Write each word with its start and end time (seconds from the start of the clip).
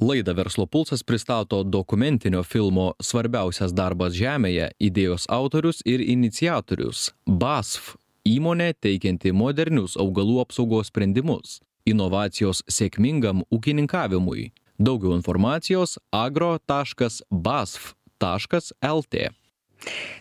Laidą 0.00 0.34
Verslo 0.34 0.66
pulsas 0.66 1.02
pristato 1.02 1.62
dokumentinio 1.62 2.42
filmo 2.42 2.92
Svarbiausias 3.02 3.72
darbas 3.74 4.12
Žemėje 4.14 4.70
idėjos 4.78 5.26
autorius 5.26 5.82
ir 5.82 5.98
iniciatorius 6.00 7.10
BASF 7.26 7.96
įmonė 8.22 8.74
teikianti 8.78 9.32
modernius 9.34 9.96
augalų 9.98 10.38
apsaugos 10.44 10.86
sprendimus, 10.92 11.58
inovacijos 11.82 12.62
sėkmingam 12.70 13.42
ūkininkavimui. 13.50 14.52
Daugiau 14.78 15.18
informacijos 15.18 15.98
agro.basf.lt. 16.14 16.68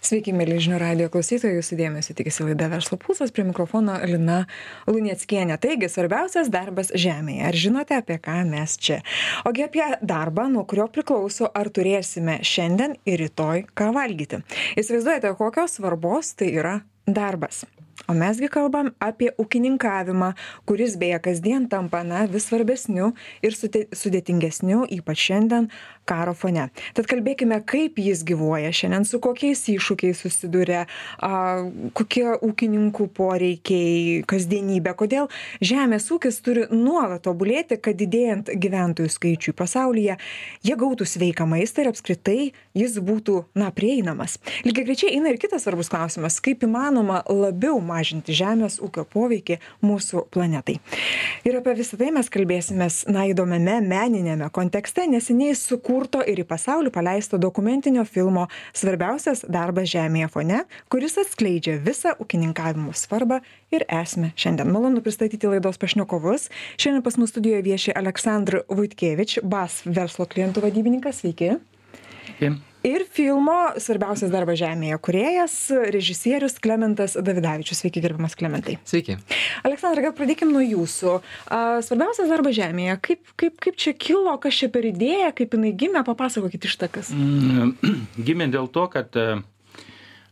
Sveiki, 0.03 0.33
mėly 0.37 0.59
žinių 0.61 0.79
radio 0.81 1.07
klausytojai, 1.13 1.57
jūsų 1.57 1.77
dėmesio 1.79 2.15
tikisi 2.17 2.45
laida 2.45 2.69
Verslo 2.71 2.99
pulsas, 3.01 3.33
prie 3.33 3.45
mikrofono 3.47 3.97
Lina 4.05 4.43
Lunieckienė. 4.89 5.57
Taigi, 5.61 5.89
svarbiausias 5.91 6.51
darbas 6.53 6.93
Žemėje. 6.93 7.45
Ar 7.49 7.57
žinote, 7.65 7.97
apie 7.97 8.19
ką 8.23 8.37
mes 8.49 8.77
čia? 8.81 9.01
Ogi 9.49 9.65
apie 9.65 9.85
darbą, 10.01 10.47
nuo 10.53 10.65
kurio 10.69 10.87
priklauso, 10.93 11.49
ar 11.49 11.71
turėsime 11.73 12.39
šiandien 12.45 12.97
ir 13.09 13.25
rytoj 13.25 13.65
ką 13.77 13.89
valgyti. 13.97 14.43
Įsivaizduojate, 14.77 15.33
kokios 15.41 15.79
svarbos 15.79 16.35
tai 16.37 16.53
yra 16.53 16.77
darbas. 17.07 17.65
O 18.07 18.13
mesgi 18.15 18.47
kalbam 18.47 18.93
apie 19.03 19.33
ūkininkavimą, 19.35 20.29
kuris 20.69 20.93
beje 20.95 21.17
kasdien 21.25 21.65
tampa 21.67 22.05
na, 22.07 22.21
vis 22.31 22.45
svarbesniu 22.47 23.09
ir 23.43 23.55
sudėtingesniu, 23.57 24.85
ypač 24.95 25.25
šiandien 25.25 25.67
karo 26.07 26.31
fone. 26.37 26.69
Tad 26.95 27.09
kalbėkime, 27.11 27.57
kaip 27.67 27.99
jis 27.99 28.21
gyvuoja 28.27 28.71
šiandien, 28.71 29.03
su 29.03 29.19
kokiais 29.23 29.65
iššūkiais 29.73 30.21
susiduria, 30.23 30.85
a, 31.19 31.31
kokie 31.99 32.23
ūkininkų 32.47 33.09
poreikiai, 33.17 34.21
kasdienybė, 34.29 34.95
kodėl 34.95 35.27
žemės 35.59 36.07
ūkis 36.15 36.39
turi 36.45 36.63
nuolat 36.71 37.25
tobulėti, 37.27 37.75
kad 37.75 37.99
didėjant 37.99 38.53
gyventojų 38.55 39.11
skaičiui 39.17 39.55
pasaulyje, 39.57 40.15
jie 40.63 40.79
gautų 40.79 41.09
sveiką 41.11 41.49
maistą 41.49 41.83
ir 41.83 41.91
apskritai 41.91 42.39
jis 42.77 42.97
būtų, 43.03 43.41
na, 43.59 43.73
prieinamas. 43.75 44.39
Lygiai 44.63 44.87
grečiai 44.87 45.17
eina 45.17 45.35
ir 45.35 45.41
kitas 45.43 45.67
svarbus 45.67 45.91
klausimas, 45.91 46.39
kaip 46.43 46.63
įmanoma 46.63 47.23
labiau 47.27 47.83
mažinti 47.97 48.35
žemės 48.37 48.77
ūkio 48.83 49.05
poveikį 49.09 49.59
mūsų 49.85 50.27
planetai. 50.33 50.77
Ir 51.47 51.57
apie 51.59 51.75
visą 51.79 51.99
tai 51.99 52.11
mes 52.15 52.29
kalbėsime, 52.31 52.87
na, 53.13 53.25
įdomiame 53.31 53.79
meninėme 53.85 54.49
kontekste, 54.53 55.07
neseniai 55.09 55.55
sukurto 55.57 56.21
ir 56.21 56.43
į 56.43 56.47
pasaulį 56.49 56.93
paleisto 56.93 57.39
dokumentinio 57.41 58.05
filmo 58.07 58.47
Svarbiausias 58.77 59.45
darbas 59.49 59.89
Žemėje 59.91 60.29
fone, 60.33 60.63
kuris 60.91 61.17
atskleidžia 61.21 61.77
visą 61.83 62.13
ūkininkavimo 62.21 62.93
svarbą 62.97 63.41
ir 63.73 63.85
esmę. 63.89 64.33
Šiandien 64.39 64.71
malonu 64.71 65.03
pristatyti 65.05 65.49
laidos 65.49 65.79
pašnekovus. 65.81 66.49
Šiandien 66.77 67.05
pas 67.05 67.17
mus 67.19 67.33
studijoje 67.33 67.65
vieši 67.67 67.95
Aleksandr 67.97 68.61
Vaitkevič, 68.69 69.39
BAS 69.43 69.83
verslo 69.87 70.27
klientų 70.29 70.67
vadybininkas. 70.67 71.23
Sveiki. 71.23 71.55
Sveiki 72.37 72.76
ir 72.87 73.05
filmo 73.11 73.55
svarbiausias 73.81 74.31
darbas 74.33 74.59
žemėje 74.61 74.97
kūrėjas 75.03 75.57
režisierius 75.93 76.57
klementas 76.63 77.17
davidavičius. 77.19 77.83
Sveiki 77.83 78.03
gerbiamas 78.03 78.37
klementai. 78.39 78.77
Sveiki. 78.87 79.17
Aleksandrai 79.67 80.07
gal 80.07 80.15
pradėkim 80.17 80.51
nuo 80.53 80.63
jūsų. 80.63 81.17
A 81.53 81.61
svarbiausias 81.85 82.31
darbas 82.31 82.57
žemėje 82.57 82.97
kaip 83.07 83.33
kaip 83.39 83.59
kaip 83.63 83.77
čia 83.79 83.93
kilo 83.97 84.33
kas 84.41 84.57
čia 84.59 84.69
per 84.73 84.87
idėja 84.87 85.33
kaip 85.35 85.55
jinai 85.55 85.73
gimė 85.77 86.03
papasakokit 86.07 86.67
ištakas 86.69 87.11
mm, 87.13 87.75
gimė 88.27 88.49
dėl 88.53 88.69
to 88.73 88.85
kad 88.93 89.15
e, 89.19 89.27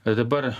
dabar 0.05 0.51
e, 0.51 0.55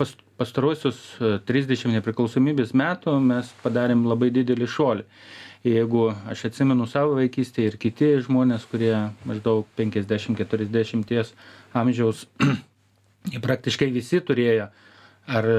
pas 0.00 0.14
pastaruosius 0.40 1.00
30 1.20 1.86
e, 1.86 1.94
nepriklausomybės 1.98 2.74
metų 2.76 3.18
mes 3.24 3.52
padarėm 3.64 4.06
labai 4.08 4.32
didelį 4.34 4.70
šuolį 4.76 5.06
jeigu 5.64 6.06
aš 6.30 6.44
atsimenu 6.50 6.86
savo 6.88 7.16
vaikystę 7.18 7.66
ir 7.68 7.76
kiti 7.80 8.12
žmonės, 8.24 8.64
kurie 8.70 8.94
maždaug 9.28 9.66
50-40 9.78 11.34
amžiaus, 11.76 12.26
praktiškai 13.46 13.90
visi 13.92 14.22
turėjo 14.24 14.70
ar 15.28 15.50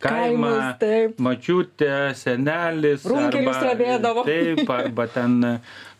kaimą, 0.00 0.50
Kaimus, 0.80 1.20
mačiutė, 1.22 1.92
senelis. 2.18 3.04
Runkelius 3.08 3.56
arba, 3.56 3.68
ravėdavo. 3.68 4.24
Taip, 4.26 4.62
arba 4.74 5.06
ten 5.12 5.36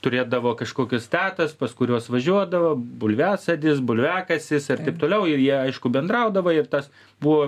turėdavo 0.04 0.54
kažkokius 0.58 1.08
tetas, 1.12 1.52
pas 1.56 1.74
kuriuos 1.76 2.08
važiuodavo, 2.12 2.72
bulvesadis, 3.02 3.82
bulvekasis 3.84 4.70
ir 4.72 4.84
taip 4.86 5.00
toliau. 5.02 5.28
Ir 5.28 5.42
jie, 5.42 5.54
aišku, 5.58 5.92
bendraudavo 5.92 6.54
ir 6.56 6.70
tas 6.72 6.88
buvo 7.20 7.46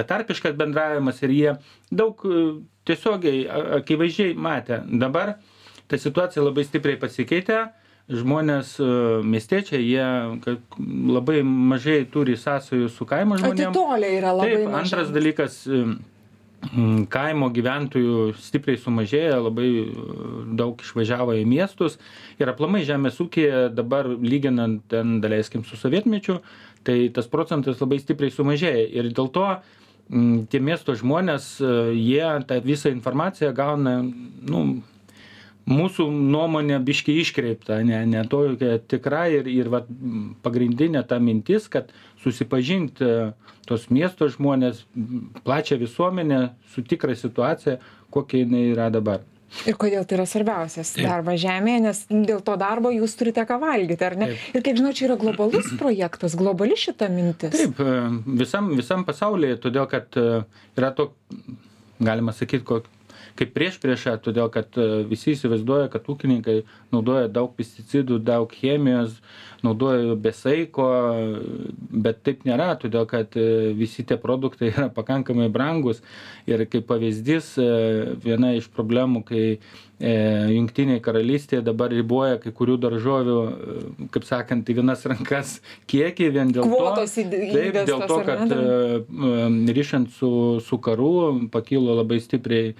betarpiškas 0.00 0.56
bendravimas 0.58 1.20
ir 1.26 1.36
jie 1.36 1.54
daug 1.92 2.24
tiesiogiai, 2.88 3.44
akivaizdžiai 3.82 4.34
matė. 4.34 4.80
Dabar 5.04 5.36
ta 5.88 6.00
situacija 6.00 6.44
labai 6.44 6.64
stipriai 6.66 7.00
pasikeitė 7.00 7.66
žmonės 8.10 8.74
miestiečiai 9.26 9.82
jie 9.84 10.06
labai 11.12 11.42
mažai 11.46 12.02
turi 12.10 12.34
sąsajų 12.38 12.88
su 12.90 13.06
kaimo 13.08 13.38
žmonėmis. 13.38 13.68
Atitolė 13.68 14.10
yra 14.18 14.32
labai. 14.34 14.56
Taip, 14.56 14.74
antras 14.80 15.12
dalykas, 15.14 15.60
kaimo 17.12 17.48
gyventojų 17.54 18.32
stipriai 18.38 18.78
sumažėjo, 18.78 19.38
labai 19.48 19.68
daug 20.58 20.82
išvažiavo 20.82 21.34
į 21.40 21.46
miestus 21.48 21.98
ir 22.38 22.52
aplamai 22.52 22.84
žemės 22.86 23.18
ūkija 23.22 23.66
dabar 23.74 24.06
lyginant 24.06 24.82
ten, 24.92 25.18
daleiskim, 25.24 25.64
su 25.66 25.78
sovietmečiu, 25.78 26.38
tai 26.86 27.08
tas 27.14 27.30
procentas 27.30 27.82
labai 27.82 27.98
stipriai 28.02 28.34
sumažėjo 28.34 28.86
ir 28.94 29.10
dėl 29.14 29.30
to 29.34 29.46
tie 30.52 30.60
miesto 30.60 30.94
žmonės, 30.98 31.56
jie 31.96 32.24
tą 32.46 32.58
visą 32.62 32.90
informaciją 32.92 33.52
gauna, 33.56 34.00
nu, 34.02 34.82
mūsų 35.70 36.08
nuomonė 36.10 36.78
biški 36.82 37.14
iškreipta, 37.22 37.80
ne, 37.86 38.00
ne 38.08 38.22
tokia 38.28 38.78
tikra 38.90 39.26
ir, 39.30 39.48
ir 39.50 39.70
vat, 39.72 39.90
pagrindinė 40.42 41.04
ta 41.08 41.20
mintis, 41.22 41.68
kad 41.72 41.92
susipažinti 42.22 43.08
tos 43.68 43.88
miesto 43.94 44.28
žmonės, 44.30 44.84
plačią 45.46 45.78
visuomenę 45.82 46.40
su 46.74 46.82
tikra 46.86 47.14
situacija, 47.18 47.78
kokia 48.12 48.42
jinai 48.42 48.64
yra 48.72 48.88
dabar. 48.92 49.22
Ir 49.68 49.76
kodėl 49.76 50.06
tai 50.08 50.16
yra 50.16 50.24
svarbiausias 50.26 50.94
darbas 50.96 51.36
žemėje, 51.42 51.80
nes 51.84 51.98
dėl 52.08 52.40
to 52.44 52.54
darbo 52.60 52.88
jūs 52.92 53.14
turite 53.20 53.44
ką 53.48 53.58
valgyti, 53.60 54.06
ar 54.06 54.16
ne? 54.16 54.30
Taip. 54.30 54.46
Ir 54.56 54.64
kiek 54.64 54.78
žinau, 54.80 54.94
čia 54.96 55.10
yra 55.10 55.18
globalus 55.20 55.68
projektas, 55.82 56.36
globali 56.40 56.78
šita 56.80 57.10
mintis. 57.12 57.52
Taip, 57.52 57.82
visam, 58.40 58.72
visam 58.78 59.04
pasaulyje, 59.08 59.60
todėl 59.66 59.86
kad 59.92 60.16
yra 60.16 60.92
to, 60.96 61.10
galima 62.00 62.32
sakyti, 62.34 62.64
kaip 63.38 63.52
prieš 63.56 63.78
priešą, 63.82 64.16
todėl 64.24 64.50
kad 64.52 64.76
e, 64.80 65.04
visi 65.08 65.32
įsivaizduoja, 65.36 65.90
kad 65.92 66.08
ūkininkai 66.12 66.62
naudoja 66.92 67.30
daug 67.32 67.54
pesticidų, 67.56 68.20
daug 68.24 68.52
chemijos, 68.52 69.16
naudoja 69.62 70.16
besaiko, 70.18 70.88
bet 72.04 72.22
taip 72.26 72.42
nėra, 72.48 72.72
todėl 72.82 73.06
kad 73.10 73.36
e, 73.38 73.72
visi 73.78 74.04
tie 74.08 74.18
produktai 74.20 74.72
yra 74.72 74.88
pakankamai 74.92 75.48
brangus. 75.52 76.02
Ir 76.50 76.66
kaip 76.70 76.88
pavyzdys, 76.90 77.54
e, 77.62 77.70
viena 78.24 78.56
iš 78.58 78.68
problemų, 78.74 79.24
kai 79.28 79.46
Junktinėje 80.02 80.98
karalystėje 80.98 81.62
dabar 81.62 81.92
riboja 81.94 82.40
kai 82.42 82.50
kurių 82.50 82.74
daržovių, 82.82 83.36
kaip 84.10 84.24
sakant, 84.26 84.66
į 84.66 84.80
vienas 84.80 85.04
rankas 85.06 85.52
kiekį 85.86 86.30
vien 86.34 86.50
dėl 86.50 86.66
Kvotos 86.66 87.14
to, 87.14 87.22
taip, 87.30 87.78
dėl 87.86 88.02
to 88.10 88.16
kad 88.26 88.56
ryšant 89.78 90.10
su, 90.16 90.32
su 90.66 90.80
karu 90.82 91.46
pakilo 91.54 91.94
labai 92.00 92.18
stipriai 92.24 92.74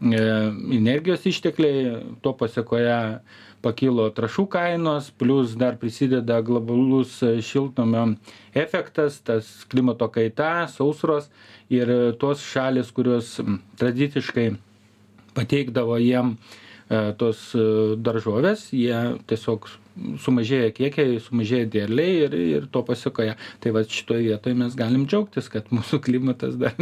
energijos 0.00 1.26
ištekliai, 1.26 1.98
to 2.22 2.32
pasiekoje 2.38 3.18
pakilo 3.62 4.06
trašų 4.14 4.44
kainos, 4.52 5.10
plus 5.18 5.56
dar 5.58 5.78
prisideda 5.80 6.38
globalus 6.46 7.18
šiltnamio 7.42 8.14
efektas, 8.54 9.18
tas 9.26 9.48
klimato 9.70 10.06
kaita, 10.14 10.68
sausros 10.70 11.26
ir 11.70 11.90
tos 12.20 12.44
šalis, 12.46 12.92
kurios 12.94 13.36
tradiciškai 13.80 14.52
pateikdavo 15.34 15.98
jiem 15.98 16.36
e, 16.36 17.12
tos 17.18 17.50
e, 17.54 17.66
daržovės, 17.98 18.68
jie 18.74 19.18
tiesiog 19.30 19.68
sumažėja 20.22 20.70
kiekiai, 20.76 21.18
sumažėja 21.22 21.68
derliai 21.72 22.14
ir, 22.26 22.36
ir 22.58 22.66
to 22.72 22.82
pasikoja. 22.86 23.36
Tai 23.62 23.72
va 23.76 23.82
šitoje 23.84 24.26
vietoje 24.28 24.56
mes 24.58 24.76
galim 24.78 25.06
džiaugtis, 25.08 25.50
kad 25.52 25.68
mūsų 25.74 26.00
klimatas 26.06 26.56
dar, 26.60 26.74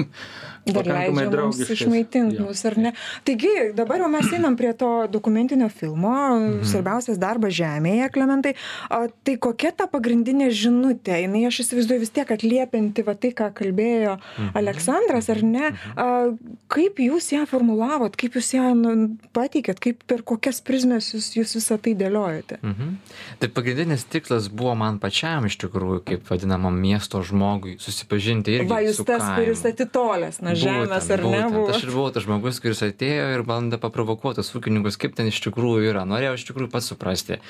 dar 0.68 0.88
leidžia 0.90 1.28
mums 1.30 1.60
išmaitinti 1.76 2.42
mus, 2.42 2.62
ar 2.68 2.78
ne? 2.80 2.92
Taigi, 3.26 3.52
dabar 3.76 4.02
jau 4.04 4.10
mes 4.12 4.30
einam 4.36 4.58
prie 4.58 4.72
to 4.78 4.90
dokumentinio 5.12 5.68
filmo, 5.72 6.14
mhm. 6.14 6.64
svarbiausias 6.68 7.20
darbas 7.22 7.56
Žemėje, 7.56 8.10
Klementai. 8.14 8.54
A, 8.92 9.06
tai 9.26 9.36
kokia 9.42 9.72
ta 9.76 9.88
pagrindinė 9.90 10.50
žinutė? 10.54 11.18
Jis, 11.26 11.48
aš 11.50 11.60
įsivaizduoju, 11.64 12.02
vis 12.02 12.14
tiek 12.14 12.30
atliepianti 12.32 13.04
va 13.06 13.16
tai, 13.18 13.32
ką 13.36 13.50
kalbėjo 13.56 14.16
mhm. 14.18 14.52
Aleksandras, 14.60 15.30
ar 15.32 15.42
ne? 15.44 15.70
Mhm. 15.70 15.96
A, 15.96 16.56
kaip 16.72 17.00
jūs 17.02 17.30
ją 17.34 17.44
formulavot, 17.50 18.16
kaip 18.18 18.38
jūs 18.38 18.52
ją 18.56 18.72
nu, 18.78 18.94
pateikėt, 19.36 19.80
kaip 19.82 20.04
per 20.08 20.24
kokias 20.26 20.62
prizmes 20.64 21.12
jūs, 21.14 21.32
jūs 21.38 21.56
visą 21.60 21.80
tai 21.82 21.96
dėliojate? 21.98 22.60
Mhm. 22.62 22.96
Tai 23.40 23.48
pagrindinis 23.52 24.04
tikslas 24.08 24.48
buvo 24.48 24.74
man 24.78 24.98
pačiam 25.02 25.46
iš 25.48 25.58
tikrųjų, 25.60 26.00
kaip 26.08 26.30
vadinamam 26.30 26.76
miesto 26.80 27.20
žmogui, 27.26 27.76
susipažinti 27.82 28.54
irgi. 28.56 28.68
Va, 28.70 28.80
jūs 28.84 29.00
tas, 29.02 29.22
kaimu. 29.22 29.36
kuris 29.42 29.64
atitolęs 29.70 30.40
nuo 30.44 30.54
žemės, 30.56 31.10
ar 31.12 31.24
būtent. 31.24 31.36
ne? 31.36 31.52
Buvo? 31.52 31.70
Aš 31.74 31.84
ir 31.84 31.92
buvau 31.92 32.12
tas 32.14 32.26
žmogus, 32.26 32.60
kuris 32.64 32.82
atėjo 32.86 33.28
ir 33.36 33.44
bandė 33.46 33.80
paprovokuoti 33.82 34.44
ūkininkus, 34.46 34.98
kaip 35.00 35.16
ten 35.18 35.30
iš 35.30 35.42
tikrųjų 35.48 35.92
yra. 35.92 36.06
Norėjau 36.08 36.36
iš 36.38 36.46
tikrųjų 36.50 36.72
pats 36.72 36.90
suprasti. 36.92 37.40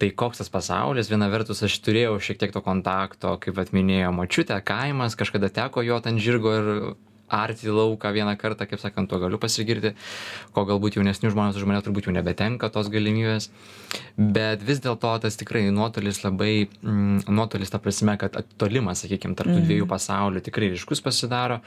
Tai 0.00 0.12
koks 0.22 0.42
tas 0.42 0.52
pasaulis, 0.52 1.10
viena 1.12 1.28
vertus 1.32 1.64
aš 1.66 1.76
turėjau 1.84 2.16
šiek 2.22 2.40
tiek 2.40 2.54
to 2.54 2.64
kontakto, 2.64 3.36
kaip 3.42 3.60
atminėjo 3.60 4.12
močiutė, 4.16 4.58
kaimas, 4.64 5.18
kažkada 5.18 5.52
teko 5.52 5.84
jo 5.84 6.00
ten 6.04 6.20
žirgo 6.22 6.56
ir 6.56 6.72
arti 7.28 7.70
lauką 7.72 8.12
vieną 8.14 8.36
kartą, 8.38 8.66
kaip 8.68 8.80
sakant, 8.82 9.10
tuo 9.10 9.20
galiu 9.22 9.38
pasigirti, 9.42 9.94
ko 10.54 10.66
galbūt 10.68 10.98
jaunesnių 10.98 11.32
žmonės 11.34 11.58
už 11.58 11.66
mane 11.68 11.82
turbūt 11.84 12.08
jau 12.08 12.14
nebetenka 12.14 12.70
tos 12.72 12.90
galimybės. 12.92 13.50
Bet 14.16 14.62
vis 14.64 14.80
dėlto 14.84 15.10
tas 15.22 15.36
tikrai 15.36 15.66
nuotolis 15.74 16.22
labai, 16.24 16.68
mm, 16.82 17.26
nuotolis 17.32 17.72
ta 17.72 17.80
prasme, 17.82 18.16
kad 18.20 18.36
tolimas, 18.60 19.02
sakykime, 19.04 19.36
tarp 19.36 19.50
tų 19.50 19.58
mm. 19.60 19.66
dviejų 19.68 19.88
pasaulių 19.90 20.42
tikrai 20.44 20.70
ryškus 20.74 21.02
pasidaro 21.04 21.60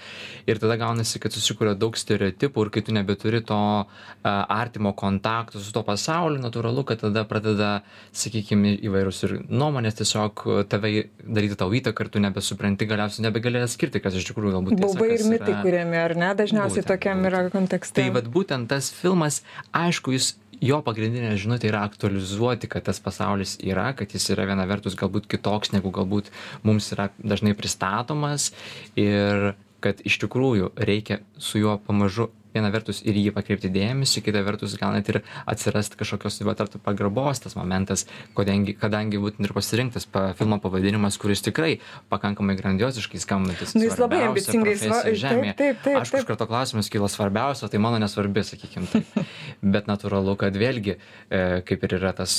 ir 0.49 0.61
tada 0.61 0.77
gaunasi, 0.81 1.21
kad 1.21 1.35
susikuria 1.35 1.75
daug 1.77 1.97
stereotipų 1.97 2.65
ir 2.65 2.71
kai 2.73 2.83
tu 2.85 2.95
nebeturi 2.95 3.41
to 3.45 3.59
uh, 3.85 3.89
artimo 4.25 4.93
kontakto 4.97 5.61
su 5.61 5.73
to 5.75 5.83
pasauliu, 5.85 6.41
natūralu, 6.41 6.85
kad 6.87 7.03
tada 7.03 7.25
pradeda, 7.29 7.71
sakykime, 8.15 8.75
įvairūs 8.87 9.23
ir 9.27 9.35
nuomonės 9.49 9.99
tiesiog 10.01 10.45
tave 10.71 11.09
daryti 11.21 11.57
tau 11.59 11.73
įtaką 11.75 12.05
ir 12.05 12.11
tu 12.13 12.23
nebesupranti, 12.23 12.89
galiausiai 12.89 13.27
nebegalėjai 13.27 13.69
atskirti, 13.69 14.01
kas 14.03 14.17
iš 14.19 14.29
tikrųjų 14.31 14.57
galbūt 14.57 14.81
tiesa, 14.81 15.29
mitai 15.29 15.48
kuriami, 15.63 15.97
ar 15.99 16.15
ne, 16.17 16.29
dažniausiai 16.37 16.83
būtent, 16.83 16.91
tokiam 16.93 17.25
yra 17.29 17.45
kontekste. 17.53 18.01
Tai 18.01 18.09
vad 18.17 18.29
būtent 18.33 18.69
tas 18.71 18.91
filmas, 18.95 19.41
aišku, 19.75 20.13
jis 20.15 20.33
jo 20.63 20.79
pagrindinė 20.85 21.35
žinutė 21.39 21.71
yra 21.71 21.83
aktualizuoti, 21.87 22.69
kad 22.71 22.85
tas 22.89 22.99
pasaulis 23.03 23.55
yra, 23.63 23.91
kad 23.97 24.11
jis 24.15 24.29
yra 24.35 24.47
viena 24.49 24.67
vertus 24.69 24.97
galbūt 24.99 25.29
kitoks, 25.31 25.73
negu 25.75 25.91
galbūt 25.95 26.31
mums 26.67 26.91
yra 26.95 27.09
dažnai 27.19 27.55
pristatomas 27.57 28.51
ir 28.99 29.53
kad 29.79 30.01
iš 30.03 30.19
tikrųjų 30.25 30.73
reikia 30.75 31.21
su 31.39 31.61
juo 31.61 31.77
pamažu 31.85 32.27
viena 32.53 32.71
vertus 32.73 33.01
ir 33.05 33.17
į 33.17 33.27
jį 33.27 33.33
pakreipti 33.35 33.71
dėmesį, 33.73 34.23
kita 34.25 34.41
vertus 34.45 34.75
gal 34.79 34.95
net 34.95 35.09
ir 35.11 35.21
atsirasti 35.49 35.99
kažkokios, 35.99 36.41
va, 36.47 36.55
tarp 36.57 36.77
pagarbos 36.85 37.43
tas 37.43 37.55
momentas, 37.57 38.05
kadangi, 38.37 38.75
kadangi 38.79 39.21
būtent 39.21 39.45
ir 39.45 39.53
pasirinktas 39.55 40.07
pa, 40.09 40.29
filmo 40.39 40.59
pavadinimas, 40.63 41.19
kuris 41.21 41.43
tikrai 41.45 41.77
pakankamai 42.11 42.57
grandioziškai 42.59 43.21
skambantis. 43.21 43.75
Nu, 43.77 43.85
jis 43.85 43.99
labai 44.01 44.23
ambicingai 44.29 44.75
žemė. 44.79 45.53
Taip, 45.53 45.59
taip, 45.59 45.83
taip. 45.85 45.99
Aš 46.01 46.15
iš 46.21 46.27
karto 46.29 46.49
klausimas 46.49 46.91
kyla 46.91 47.11
svarbiausia, 47.11 47.69
tai 47.71 47.81
mano 47.81 48.01
nesvarbi, 48.01 48.45
sakykime. 48.47 48.89
Taip. 48.93 49.29
Bet 49.75 49.89
natūralu, 49.91 50.35
kad 50.39 50.55
vėlgi, 50.57 50.97
e, 50.97 51.45
kaip 51.67 51.85
ir 51.85 51.97
yra 51.99 52.13
tas, 52.17 52.35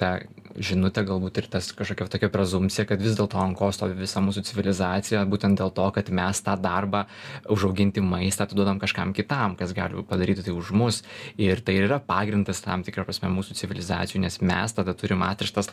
ta 0.00 0.10
žinutė, 0.56 1.04
galbūt 1.06 1.40
ir 1.40 1.48
tas 1.52 1.68
kažkokia 1.76 2.08
tokia 2.10 2.30
prezumcija, 2.32 2.86
kad 2.88 3.02
vis 3.02 3.16
dėlto 3.18 3.38
ant 3.40 3.56
ko 3.58 3.68
stovi 3.74 3.96
visa 3.98 4.22
mūsų 4.24 4.44
civilizacija, 4.48 5.24
būtent 5.28 5.60
dėl 5.60 5.72
to, 5.76 5.86
kad 5.94 6.10
mes 6.14 6.40
tą 6.44 6.56
darbą 6.60 7.04
užauginti 7.52 8.04
maistą 8.04 8.46
atiduodam 8.46 8.80
kažkam 8.82 9.12
kitam, 9.16 9.25
kas 9.58 9.74
gali 9.76 10.02
padaryti 10.06 10.44
tai 10.46 10.54
už 10.56 10.72
mus. 10.76 11.02
Ir 11.40 11.60
tai 11.64 11.78
yra 11.82 11.98
pagrindas 12.02 12.62
tam 12.64 12.84
tikrą 12.86 13.06
prasme 13.06 13.30
mūsų 13.32 13.56
civilizacijų, 13.58 14.22
nes 14.24 14.40
mes 14.40 14.76
tada 14.76 14.94
turim 14.96 15.24
atrištas 15.26 15.72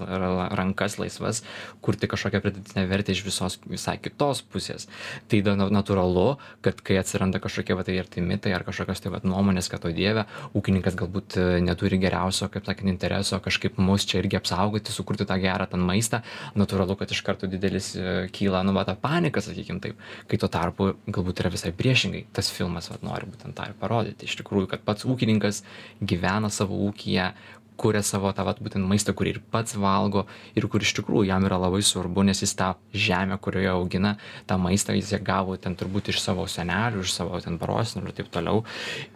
rankas 0.53 0.97
laisvas, 1.01 1.43
kurti 1.83 2.09
kažkokią 2.11 2.41
pridėtinę 2.43 2.85
vertę 2.89 3.13
iš 3.13 3.23
visos 3.27 3.59
visai 3.69 3.97
kitos 4.01 4.43
pusės. 4.43 4.87
Tai 5.31 5.41
natūralu, 5.53 6.37
kad 6.65 6.81
kai 6.85 6.97
atsiranda 7.01 7.41
kažkokie 7.43 7.77
va, 7.77 7.85
tai 7.85 7.97
ir 7.99 8.09
tai 8.09 8.23
mitai 8.25 8.53
ar 8.55 8.65
kažkokios 8.67 9.03
tai 9.03 9.13
va, 9.13 9.21
nuomonės, 9.23 9.69
kad 9.71 9.85
o 9.87 9.91
Dieve, 9.93 10.25
ūkininkas 10.57 10.97
galbūt 10.99 11.37
e, 11.37 11.45
neturi 11.63 11.99
geriausio, 12.01 12.49
kaip 12.53 12.67
sakant, 12.67 12.89
intereso 12.89 13.39
kažkaip 13.43 13.79
mus 13.81 14.07
čia 14.09 14.21
irgi 14.21 14.39
apsaugoti 14.39 14.93
sukurti 14.93 15.27
tą 15.29 15.37
gerą 15.41 15.67
ten 15.71 15.83
maistą, 15.85 16.21
natūralu, 16.59 16.97
kad 16.99 17.11
iš 17.13 17.23
karto 17.25 17.49
didelis 17.49 17.93
e, 17.95 18.15
kyla, 18.33 18.63
nu, 18.67 18.75
va, 18.77 18.85
ta 18.87 18.95
panika, 18.99 19.43
sakykim 19.43 19.81
taip, 19.83 19.99
kai 20.29 20.39
tuo 20.41 20.49
tarpu 20.51 20.93
galbūt 21.07 21.43
yra 21.43 21.53
visai 21.53 21.73
priešingai. 21.75 22.25
Tas 22.35 22.51
filmas 22.53 22.89
va, 22.91 22.99
nori 23.05 23.29
būtent 23.43 23.57
tą 23.57 23.67
ir 23.69 23.75
parodyti. 23.79 24.25
Iš 24.25 24.39
tikrųjų, 24.41 24.69
kad 24.71 24.83
pats 24.83 25.05
ūkininkas 25.05 25.63
gyvena 26.01 26.49
savo 26.49 26.79
ūkiją, 26.87 27.33
kuria 27.75 28.03
savo 28.03 28.31
tą 28.31 28.45
vat, 28.45 28.59
būtent 28.61 28.85
maistą, 28.85 29.13
kurį 29.13 29.33
ir 29.33 29.41
pats 29.51 29.75
valgo 29.75 30.27
ir 30.55 30.67
kur 30.69 30.81
iš 30.81 30.93
tikrųjų 30.99 31.27
jam 31.31 31.43
yra 31.43 31.57
labai 31.57 31.81
svarbu, 31.81 32.23
nes 32.23 32.43
jis 32.43 32.53
tą 32.55 32.75
žemę, 32.93 33.39
kurioje 33.41 33.71
augina, 33.73 34.15
tą 34.45 34.59
maistą 34.61 34.93
jis 34.93 35.11
ją 35.15 35.19
gavo 35.25 35.57
ten 35.57 35.75
turbūt 35.75 36.13
iš 36.13 36.21
savo 36.21 36.45
senelių, 36.47 37.01
iš 37.01 37.15
savo 37.17 37.41
ten 37.41 37.57
prosenelių 37.57 38.11
ir 38.13 38.17
taip 38.19 38.29
toliau 38.31 38.63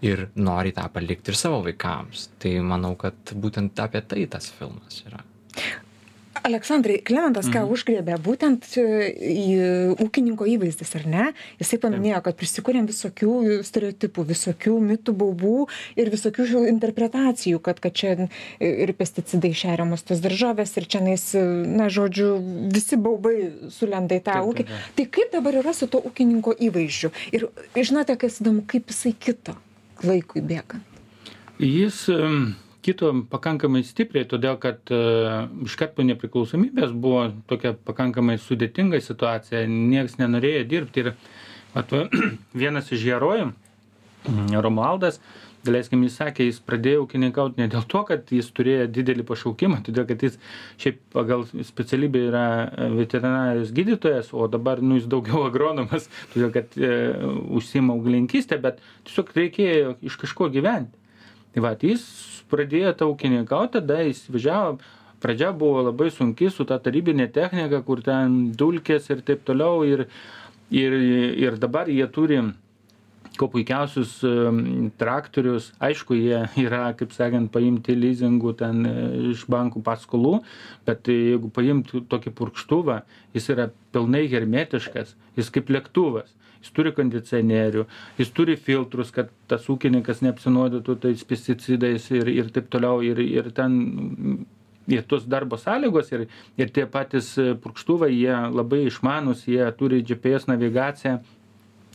ir 0.02 0.28
nori 0.36 0.74
tą 0.74 0.90
palikti 0.90 1.32
ir 1.32 1.38
savo 1.38 1.62
vaikams. 1.68 2.32
Tai 2.42 2.58
manau, 2.66 2.96
kad 2.98 3.36
būtent 3.38 3.78
apie 3.80 4.02
tai 4.02 4.26
tas 4.26 4.50
filmas 4.50 5.04
yra. 5.06 5.22
Aleksandrai, 6.46 7.00
Klementas 7.06 7.48
ką 7.50 7.64
mhm. 7.64 7.72
užgrėbė, 7.74 8.18
būtent 8.24 8.66
e, 8.80 8.86
į 9.16 9.46
ūkininko 10.04 10.48
įvaizdis, 10.54 10.94
ar 11.00 11.06
ne? 11.10 11.26
Jisai 11.62 11.80
paminėjo, 11.84 12.22
kad 12.26 12.38
prisikūrėm 12.40 12.88
visokių 12.90 13.62
stereotipų, 13.68 14.26
visokių 14.32 14.76
mitų, 14.92 15.16
baubų 15.18 15.68
ir 16.00 16.12
visokių 16.14 16.66
interpretacijų, 16.72 17.62
kad, 17.64 17.82
kad 17.84 17.96
čia 17.98 18.14
ir 18.64 18.94
pesticidai 18.98 19.54
šeriamos 19.58 20.06
tos 20.08 20.22
daržovės 20.24 20.76
ir 20.78 20.88
čia, 20.90 21.04
na, 21.04 21.90
žodžiu, 21.94 22.34
visi 22.74 23.00
baubai 23.00 23.36
sulenda 23.74 24.18
į 24.18 24.26
tą 24.28 24.40
ūkį. 24.50 24.68
Tai 24.98 25.08
kaip 25.18 25.34
dabar 25.34 25.62
yra 25.62 25.74
su 25.78 25.90
to 25.92 26.02
ūkininko 26.10 26.56
įvaizdžiu? 26.70 27.14
Ir 27.36 27.50
žinote, 27.76 28.18
kas 28.20 28.42
įdomu, 28.42 28.66
kaip 28.70 28.92
jisai 28.94 29.14
kito 29.18 29.58
laikui 30.06 30.44
bėgant? 30.46 30.84
Jis 31.58 32.06
um 32.88 32.94
kito 32.94 33.12
pakankamai 33.30 33.84
stipriai, 33.84 34.28
todėl 34.30 34.58
kad 34.60 34.80
e, 34.92 34.98
iškart 35.68 35.96
po 35.96 36.06
nepriklausomybės 36.08 36.94
buvo 36.96 37.28
tokia 37.48 37.74
pakankamai 37.74 38.38
sudėtinga 38.40 39.02
situacija, 39.04 39.66
niekas 39.68 40.18
nenorėjo 40.22 40.68
dirbti 40.68 41.04
ir 41.04 41.14
at, 41.76 41.92
vienas 42.54 42.92
iš 42.92 43.04
herojų, 43.04 43.52
Romualdas, 44.60 45.22
daleiskim, 45.64 46.02
jis 46.04 46.18
sakė, 46.20 46.48
jis 46.50 46.58
pradėjo 46.64 47.06
ūkininkauti 47.06 47.62
ne 47.62 47.68
dėl 47.72 47.86
to, 47.88 48.02
kad 48.08 48.28
jis 48.34 48.50
turėjo 48.56 48.88
didelį 48.92 49.24
pašaukimą, 49.28 49.82
todėl 49.86 50.08
kad 50.10 50.24
jis 50.26 50.36
šiaip 50.82 51.00
pagal 51.16 51.46
specialybę 51.48 52.24
yra 52.28 52.46
veterinarijos 52.96 53.72
gydytojas, 53.76 54.34
o 54.36 54.48
dabar 54.52 54.82
nu, 54.84 55.00
jis 55.00 55.08
daugiau 55.12 55.46
agronomas, 55.50 56.10
todėl 56.34 56.52
kad 56.56 56.76
e, 56.80 56.94
užsima 57.60 57.96
auglinkystę, 57.96 58.60
bet 58.64 58.80
tiesiog 59.08 59.32
reikėjo 59.38 59.98
iš 60.08 60.20
kažko 60.24 60.50
gyventi. 60.56 61.07
Tai 61.58 61.64
va, 61.66 61.72
jis 61.82 62.02
pradėjo 62.52 62.92
tą 62.94 63.06
ūkininkaut, 63.10 63.72
tada 63.74 64.04
jis 64.06 64.20
važiavo, 64.30 64.76
pradžia 65.24 65.48
buvo 65.58 65.80
labai 65.88 66.12
sunki 66.14 66.52
su 66.54 66.68
ta 66.70 66.76
tarybinė 66.78 67.26
technika, 67.34 67.80
kur 67.82 68.04
ten 68.06 68.52
dulkės 68.54 69.10
ir 69.10 69.24
taip 69.26 69.42
toliau. 69.48 69.82
Ir, 69.90 70.04
ir, 70.70 70.98
ir 71.42 71.58
dabar 71.58 71.90
jie 71.90 72.06
turi 72.14 72.38
kuo 73.42 73.50
puikiausius 73.56 74.20
traktorius, 75.02 75.72
aišku, 75.82 76.20
jie 76.22 76.44
yra, 76.68 76.92
kaip 77.00 77.18
sakant, 77.18 77.50
paimti 77.50 77.98
leasingų 77.98 78.54
ten 78.62 78.86
e, 78.86 78.96
iš 79.34 79.48
bankų 79.50 79.82
paskolų, 79.90 80.36
bet 80.86 81.10
jeigu 81.10 81.50
paimtų 81.58 82.06
tokį 82.14 82.38
purkštuvą, 82.38 83.02
jis 83.34 83.50
yra 83.56 83.72
pilnai 83.98 84.28
hermetiškas, 84.30 85.18
jis 85.42 85.54
kaip 85.58 85.74
lėktuvas 85.74 86.38
jis 86.62 86.74
turi 86.76 86.94
kondicionierių, 86.98 87.86
jis 88.20 88.34
turi 88.36 88.58
filtrus, 88.60 89.14
kad 89.16 89.32
tas 89.52 89.68
ūkininkas 89.72 90.24
neapsinuodytų 90.26 90.98
tais 91.06 91.24
pesticidais 91.28 92.10
ir, 92.14 92.30
ir 92.34 92.54
taip 92.56 92.70
toliau. 92.74 93.02
Ir, 93.06 93.22
ir 93.24 93.52
ten 93.56 94.46
ir 94.88 95.04
tos 95.04 95.26
darbo 95.28 95.58
sąlygos 95.60 96.12
ir, 96.16 96.28
ir 96.60 96.72
tie 96.74 96.86
patys 96.90 97.34
purkštuvai, 97.64 98.12
jie 98.16 98.36
labai 98.54 98.86
išmanus, 98.88 99.46
jie 99.48 99.66
turi 99.80 100.04
GPS 100.06 100.48
navigaciją. 100.48 101.20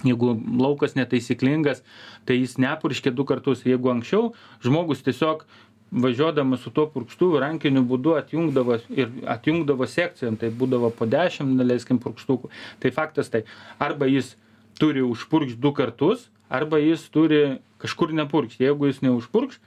Jeigu 0.03 0.33
laukas 0.59 0.97
netaisyklingas, 0.99 1.83
tai 2.27 2.41
jis 2.41 2.57
nepurškia 2.59 3.13
du 3.15 3.27
kartus. 3.29 3.63
Jeigu 3.69 3.93
anksčiau 3.93 4.33
žmogus 4.65 5.05
tiesiog 5.07 5.45
važiuodamas 5.93 6.63
su 6.65 6.73
tuo 6.73 6.87
purkštuvu 6.91 7.39
rankiniu 7.43 7.83
būdu 7.87 8.17
atjungdavo 8.17 8.79
ir 8.97 9.11
atjungdavo 9.29 9.87
sekcijom, 9.87 10.39
tai 10.41 10.49
būdavo 10.51 10.91
po 10.97 11.07
dešimt, 11.07 11.61
leiskim, 11.69 12.01
purkštukų. 12.03 12.51
Tai 12.81 12.93
faktas 12.97 13.29
tai, 13.33 13.45
arba 13.79 14.09
jis 14.09 14.33
turi 14.81 15.03
užpurkšt 15.05 15.61
du 15.61 15.73
kartus 15.77 16.29
arba 16.53 16.79
jis 16.79 17.05
turi 17.11 17.59
kažkur 17.83 18.13
nepurkšt. 18.15 18.61
Jeigu 18.61 18.89
jis 18.91 19.03
neužpurkš 19.03 19.61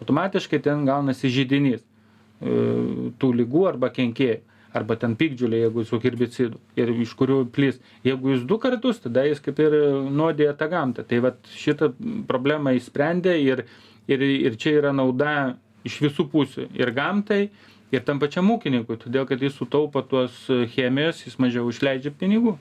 automatiškai 0.00 0.62
ten 0.64 0.86
gaunasi 0.88 1.30
židinys 1.32 1.82
e, 1.82 3.10
tų 3.20 3.34
ligų 3.42 3.66
arba 3.68 3.92
kenkėjų 3.94 4.40
arba 4.76 4.94
ten 5.00 5.16
piktžolė 5.18 5.64
jeigu 5.64 5.84
su 5.86 5.98
herbicidų 6.02 6.60
ir 6.78 6.92
iš 7.02 7.14
kurių 7.18 7.40
plis. 7.54 7.80
Jeigu 8.06 8.34
jis 8.34 8.44
du 8.46 8.58
kartus 8.62 9.02
tada 9.02 9.24
jis 9.26 9.42
kaip 9.42 9.58
ir 9.62 9.74
nuodija 10.14 10.54
tą 10.58 10.70
gamtą. 10.70 11.04
Tai 11.06 11.18
vat 11.26 11.50
šitą 11.50 11.90
problemą 12.30 12.74
išsprendė 12.78 13.36
ir 13.42 13.64
ir 14.10 14.22
ir 14.22 14.56
čia 14.58 14.76
yra 14.78 14.94
nauda 14.94 15.56
iš 15.86 16.00
visų 16.04 16.28
pusių 16.30 16.68
ir 16.78 16.94
gamtai 16.94 17.42
ir 17.90 18.04
tam 18.06 18.22
pačiam 18.22 18.50
ūkininkui. 18.54 18.98
Todėl 19.02 19.26
kad 19.26 19.42
jis 19.42 19.56
sutaupo 19.58 20.02
tuos 20.06 20.46
chemijos 20.74 21.24
jis 21.26 21.38
mažiau 21.42 21.68
išleidžia 21.70 22.14
pinigų 22.14 22.56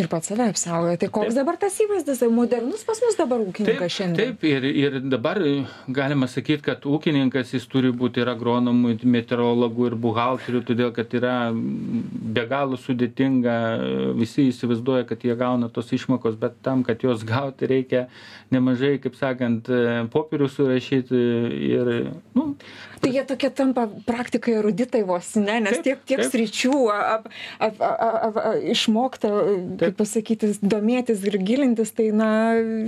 ir 0.00 0.08
pats 0.10 0.30
save 0.30 0.48
apsaugoja. 0.50 0.98
Tai 1.00 1.08
koks 1.14 1.36
dabar 1.36 1.58
tas 1.60 1.76
įvaizdis? 1.82 2.22
Modernus 2.34 2.84
pas 2.86 3.00
mus 3.04 3.16
dabar 3.18 3.42
ūkininkas 3.44 3.94
šiandien. 3.94 4.34
taip 4.34 4.44
ir 4.48 4.64
ir 4.68 4.98
dabar 5.00 5.40
galima 5.88 6.28
sakyt 6.30 6.64
kad 6.64 6.86
ūkininkas 6.88 7.54
jis 7.54 7.66
turi 7.70 7.92
būt 7.94 8.18
ir 8.22 8.30
agronomu 8.32 8.94
meteorologu 9.04 9.88
ir 9.90 9.96
buhalteriu 10.06 10.62
todėl 10.66 10.92
kad 10.96 11.14
yra 11.14 11.36
be 11.54 12.46
galo 12.50 12.78
sudėtinga 12.80 13.56
visi 14.18 14.48
įsivaizduoja 14.50 15.06
kad 15.08 15.24
jie 15.24 15.36
gauna 15.38 15.70
tos 15.72 15.92
išmokos 15.94 16.38
bet 16.40 16.58
tam 16.66 16.84
kad 16.86 17.02
juos 17.04 17.24
gauti 17.28 17.68
reikia 17.70 18.06
nemažai 18.54 18.96
kaip 19.02 19.18
sakant 19.20 19.70
popierių 20.14 20.50
surašyt 20.50 21.12
ir 21.14 21.92
nu 22.34 22.54
tai 23.04 23.12
jie 23.14 23.24
tokie 23.28 23.50
tampa 23.54 23.86
praktikai 24.08 24.56
eruditai 24.60 25.04
vos 25.06 25.34
ne? 25.40 25.60
Nes 25.64 25.80
tiek 25.84 26.02
tiek 26.08 26.24
sričių 26.26 26.80
ap 26.94 27.28
ap 27.62 27.82
ap 27.84 28.40
išmokta 28.74 29.32
kaip 29.82 29.98
pasakyti 30.00 30.54
domėtis 30.62 31.24
ir 31.28 31.38
gilintis 31.44 31.94
tai 31.96 32.10
na 32.16 32.30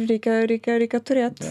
reikia 0.08 0.42
reikia 0.48 0.78
reikia 0.82 1.02
turėt. 1.04 1.44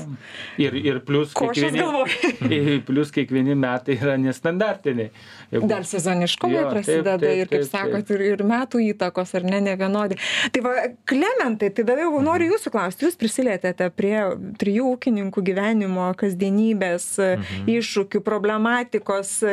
Ir 0.61 0.75
ir 0.81 1.01
plius 1.05 1.33
galvoj 1.35 2.09
plius 2.87 3.13
kiekvieni 3.15 3.55
metai 3.59 3.97
yra 3.99 4.17
nestandartiniai. 4.21 5.11
Jeigu... 5.51 5.67
Dar 5.69 5.85
sezoniškumai 5.87 6.63
prasideda 6.69 7.15
taip, 7.19 7.25
taip, 7.25 7.41
ir, 7.43 7.51
kaip 7.51 7.65
sakot, 7.69 8.11
ir, 8.15 8.23
ir 8.33 8.43
metų 8.47 8.81
įtakos, 8.89 9.33
ar 9.37 9.45
ne, 9.47 9.61
ne 9.63 9.75
vienodi. 9.79 10.17
Tai 10.53 10.63
va, 10.65 10.73
Klementai, 11.09 11.69
tai 11.75 11.85
dabar 11.85 12.05
jau 12.05 12.21
noriu 12.23 12.51
jūsų 12.53 12.71
klausti, 12.73 13.05
jūs 13.07 13.17
prisilietėte 13.19 13.87
prie 13.95 14.15
trijų 14.61 14.87
ūkininkų 14.95 15.43
gyvenimo, 15.45 16.07
kasdienybės, 16.19 17.07
mhm. 17.21 17.69
iššūkių, 17.75 18.23
problematikos. 18.55 19.43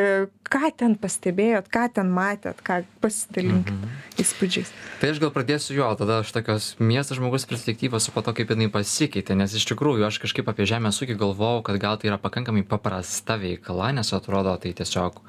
Ką 0.53 0.69
ten 0.77 0.99
pastebėjot, 1.01 1.71
ką 1.73 1.87
ten 1.97 2.11
matėt, 2.13 2.59
ką 2.61 2.83
pasidalinkit 3.01 3.73
mhm. 3.73 3.95
įspūdžiais? 4.21 4.69
Tai 5.01 5.09
aš 5.15 5.21
gal 5.23 5.33
pradėsiu 5.33 5.79
jo, 5.79 5.87
tada 5.97 6.19
aš 6.21 6.33
tokios 6.35 6.75
miesto 6.77 7.17
žmogus 7.17 7.47
perspektyvos, 7.49 8.11
o 8.11 8.13
po 8.13 8.21
to 8.21 8.35
kaip 8.37 8.53
jinai 8.53 8.69
pasikeitė, 8.69 9.33
nes 9.39 9.55
iš 9.57 9.65
tikrųjų 9.73 10.05
aš 10.11 10.21
kažkaip 10.21 10.53
apie 10.53 10.69
žemės 10.69 11.01
ūkį 11.01 11.17
galvojau, 11.17 11.65
kad 11.65 11.81
gal 11.81 11.97
tai 11.97 12.13
yra 12.13 12.21
pakankamai 12.21 12.67
paprasta 12.69 13.39
veikla, 13.41 13.95
nes 13.97 14.13
atrodo 14.13 14.53
tai 14.61 14.77
tiesiog 14.77 15.25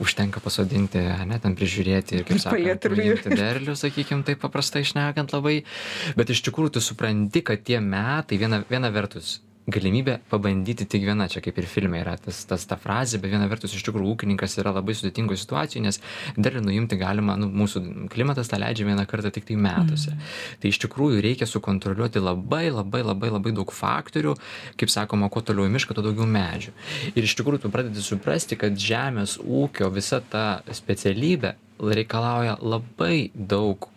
užtenka 0.00 0.40
pasodinti, 0.40 1.04
ne, 1.28 1.36
ten 1.44 1.52
prižiūrėti 1.60 2.22
ir, 2.22 2.24
kaip 2.24 2.40
sakant, 2.40 2.88
derlių, 3.36 3.76
sakykim, 3.76 4.24
taip 4.24 4.40
paprastai 4.42 4.80
išnekant 4.82 5.36
labai. 5.36 5.60
Bet 6.16 6.32
iš 6.32 6.40
tikrųjų 6.48 6.78
tu 6.78 6.88
supranti, 6.88 7.44
kad 7.44 7.60
tie 7.68 7.84
metai, 7.84 8.40
viena, 8.40 8.64
viena 8.72 8.88
vertus, 8.94 9.42
galimybė 9.66 10.18
pabandyti 10.28 10.84
tik 10.84 11.06
viena 11.06 11.24
čia 11.32 11.40
kaip 11.44 11.56
ir 11.58 11.66
filme 11.70 11.96
yra 12.02 12.16
tas 12.20 12.42
tas 12.48 12.66
ta 12.68 12.76
frazė 12.76 13.16
bet 13.22 13.32
viena 13.32 13.46
vertus 13.48 13.72
iš 13.72 13.84
tikrųjų 13.86 14.12
ūkininkas 14.12 14.58
yra 14.60 14.74
labai 14.76 14.92
sudėtingoj 14.98 15.38
situacijoj 15.40 15.84
nes 15.86 16.00
derlių 16.36 16.60
nuimti 16.66 16.98
galima 17.00 17.36
nu 17.40 17.48
mūsų 17.48 17.82
klimatas 18.12 18.50
tą 18.52 18.60
leidžia 18.60 18.84
vieną 18.90 19.06
kartą 19.08 19.32
tiktai 19.32 19.56
metuose 19.56 20.12
Mhm. 20.12 20.20
tai 20.60 20.68
iš 20.68 20.78
tikrųjų 20.84 21.22
reikia 21.24 21.48
sukontroliuoti 21.48 22.20
labai 22.20 22.68
labai 22.70 23.02
labai 23.06 23.30
labai 23.32 23.54
daug 23.56 23.72
faktorių 23.72 24.36
kaip 24.76 24.92
sakoma 24.92 25.30
kuo 25.32 25.40
toliau 25.40 25.64
į 25.68 25.72
mišką 25.78 25.96
tuo 25.96 26.04
daugiau 26.04 26.28
medžių 26.28 26.74
ir 27.14 27.24
iš 27.24 27.36
tikrųjų 27.40 27.64
tu 27.64 27.72
pradedi 27.72 28.04
suprasti 28.04 28.58
kad 28.60 28.76
žemės 28.76 29.38
ūkio 29.40 29.88
visa 29.94 30.20
ta 30.20 30.60
specialybė 30.68 31.54
reikalauja 31.80 32.58
labai 32.60 33.30
daug 33.34 33.88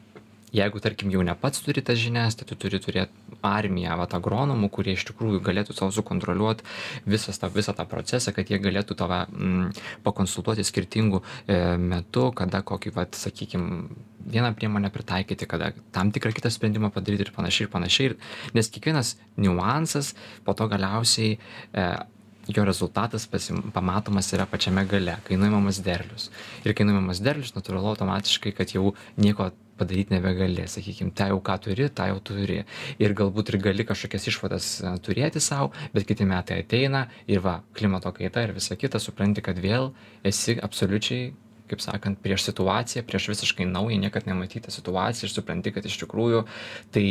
jeigu 0.58 0.82
tarkim 0.84 1.12
jau 1.14 1.24
ne 1.26 1.36
pats 1.38 1.64
turi 1.66 1.84
tas 1.86 2.00
žinias 2.02 2.38
tai 2.40 2.48
tu 2.50 2.58
turi 2.60 2.82
turėt 2.84 3.14
armiją 3.46 3.98
vat 4.02 4.16
agronomų 4.18 4.70
kurie 4.74 4.98
iš 4.98 5.06
tikrųjų 5.12 5.42
galėtų 5.46 5.78
tau 5.78 5.92
sukontroliuot 5.94 6.64
visas 7.06 7.40
tą 7.42 7.52
visą 7.54 7.76
tą 7.78 7.88
procesą 7.90 8.34
kad 8.36 8.50
jie 8.52 8.60
galėtų 8.64 8.98
tave 9.00 9.24
mm, 9.30 9.72
pakonsultuoti 10.08 10.66
skirtingu 10.68 11.24
e, 11.24 11.78
metu 11.78 12.30
kada 12.36 12.64
kokį 12.66 12.96
vat 12.98 13.18
sakykim 13.18 13.68
vieną 14.28 14.54
priemonę 14.56 14.90
pritaikyti 14.90 15.48
kada 15.48 15.72
tam 15.92 16.12
tikrą 16.12 16.34
kitą 16.34 16.52
sprendimą 16.52 16.92
padaryti 16.92 17.28
ir 17.28 17.32
panašiai 17.36 17.68
ir 17.68 17.72
panašiai. 17.72 18.12
Ir 18.12 18.16
nes 18.58 18.70
kiekvienas 18.70 19.16
niuansas 19.38 20.14
po 20.46 20.54
to 20.54 20.68
galiausiai 20.68 21.38
e, 21.38 21.86
jo 22.48 22.66
rezultatas 22.66 23.28
pasim 23.28 23.62
pamatomas 23.76 24.32
yra 24.34 24.46
pačiame 24.46 24.86
gale 24.88 25.18
kai 25.28 25.40
nuimamas 25.40 25.80
derlius. 25.84 26.30
Ir 26.66 26.76
kai 26.76 26.88
nuimamas 26.88 27.24
derlius 27.24 27.56
natūralu 27.56 27.94
automatiškai 27.94 28.56
kad 28.58 28.76
jau 28.76 28.94
nieko 29.18 29.52
padaryt 29.78 30.12
nebegali 30.14 30.68
sakykim 30.70 31.12
tą 31.18 31.30
jau 31.32 31.40
ką 31.44 31.58
turi 31.64 31.90
tą 31.90 32.10
jau 32.12 32.20
turi. 32.32 32.62
Ir 33.00 33.16
galbūt 33.18 33.54
ir 33.54 33.60
gali 33.64 33.86
kažkokias 33.88 34.30
išvadas 34.32 34.70
e, 34.82 34.94
turėti 35.06 35.42
sau 35.44 35.72
bet 35.94 36.08
kiti 36.10 36.28
metai 36.28 36.62
ateina 36.64 37.08
ir 37.28 37.44
va 37.46 37.60
klimato 37.78 38.12
kaita 38.16 38.48
ir 38.48 38.56
visa 38.58 38.76
kita 38.80 39.02
supranti 39.04 39.44
kad 39.46 39.60
vėl 39.62 39.92
esi 40.26 40.58
absoliučiai 40.62 41.34
kaip 41.68 41.84
sakant 41.84 42.22
prieš 42.24 42.48
situaciją 42.48 43.04
prieš 43.08 43.32
visiškai 43.34 43.68
naują 43.68 44.00
niekad 44.00 44.28
nematytą 44.30 44.72
situaciją 44.72 45.28
ir 45.28 45.34
supranti 45.34 45.74
kad 45.76 45.86
iš 45.86 46.00
tikrųjų 46.04 46.46
tai 46.96 47.08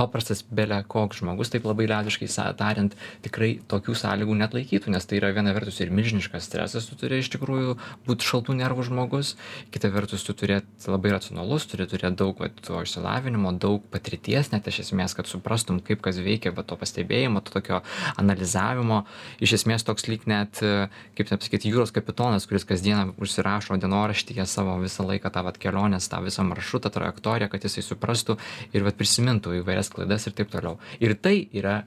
paprastas 0.00 0.42
bele 0.42 0.80
koks 0.88 1.20
žmogus 1.20 1.52
taip 1.52 1.68
labai 1.68 1.86
liaudiškai 1.90 2.30
tariant 2.58 2.96
tikrai 3.24 3.52
tokių 3.70 3.96
sąlygų 4.02 4.38
neatlaikytų 4.42 4.94
nes 4.96 5.06
tai 5.06 5.20
yra 5.20 5.32
viena 5.36 5.54
vertus 5.56 5.80
ir 5.84 5.92
milžiniškas 5.94 6.48
stresas 6.48 6.88
tu 6.88 6.98
turi 6.98 7.20
iš 7.20 7.30
tikrųjų 7.36 7.76
būt 8.08 8.26
šaltų 8.26 8.56
nervų 8.58 8.88
žmogus 8.90 9.36
kita 9.74 9.92
vertus 9.94 10.26
tu 10.26 10.34
turi 10.34 10.60
labai 10.88 11.14
racionalus 11.14 11.68
turi 11.70 11.86
turėt 11.90 12.18
daug 12.18 12.40
vat 12.40 12.58
to 12.64 12.82
išsilavinimo 12.82 13.54
daug 13.60 13.84
patirties 13.92 14.50
net 14.54 14.66
iš 14.72 14.82
esmės 14.86 15.14
kad 15.18 15.30
suprastum 15.30 15.80
kaip 15.84 16.02
kas 16.04 16.18
veikia 16.18 16.54
va 16.56 16.64
to 16.66 16.78
pastebėjimo 16.80 17.44
to 17.44 17.60
tokio 17.60 17.80
analizavimo. 18.20 19.04
Iš 19.42 19.58
esmės 19.60 19.84
toks 19.86 20.08
lyg 20.08 20.26
net 20.30 20.60
kaip 20.60 21.28
ten 21.28 21.40
pasakyt 21.40 21.66
jūros 21.68 21.92
kapitonas 21.94 22.46
kuris 22.48 22.66
kasdieną 22.68 23.14
užsirašo 23.20 23.78
dienoraštyje 23.80 24.46
savo 24.48 24.76
visą 24.82 25.06
laiką 25.08 25.32
tą 25.34 25.44
vat 25.46 25.58
kelionės 25.60 26.08
tą 26.10 26.22
visą 26.24 26.44
maršrutą 26.48 26.92
trajektoriją 26.94 27.50
kad 27.52 27.66
jisai 27.66 27.84
suprastų 27.86 28.38
ir 28.72 28.86
vat 28.86 28.98
prisimintų 29.00 29.60
įvairias 29.60 29.89
klaidas 29.94 30.26
ir 30.28 30.36
taip 30.38 30.52
toliau. 30.52 30.78
Ir 31.02 31.16
tai 31.20 31.36
yra 31.56 31.80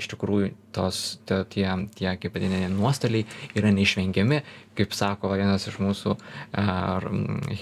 iš 0.00 0.08
tikrųjų 0.12 0.52
tos 0.74 1.20
tie 1.28 1.66
tie 1.98 2.12
kaip 2.20 2.36
vadinami 2.36 2.70
nuostoliai 2.72 3.26
yra 3.58 3.72
neišvengiami 3.74 4.40
kaip 4.78 4.94
sako 4.96 5.32
vienas 5.34 5.66
iš 5.70 5.78
mūsų 5.82 6.16
ar 6.62 7.06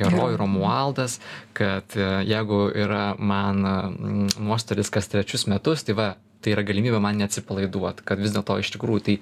herojų 0.00 0.38
romualdas 0.40 1.18
kad 1.56 1.96
jeigu 1.98 2.68
yra 2.74 3.12
man 3.18 3.62
nuostolis 4.38 4.92
kas 4.94 5.10
trečius 5.10 5.48
metus 5.50 5.86
tai 5.86 5.98
va 5.98 6.08
tai 6.42 6.52
yra 6.54 6.62
galimybė 6.66 7.00
man 7.02 7.18
neatsipalaiduot 7.18 8.04
kad 8.06 8.20
vis 8.22 8.34
dėlto 8.34 8.58
iš 8.62 8.70
tikrųjų 8.76 9.02
tai 9.08 9.14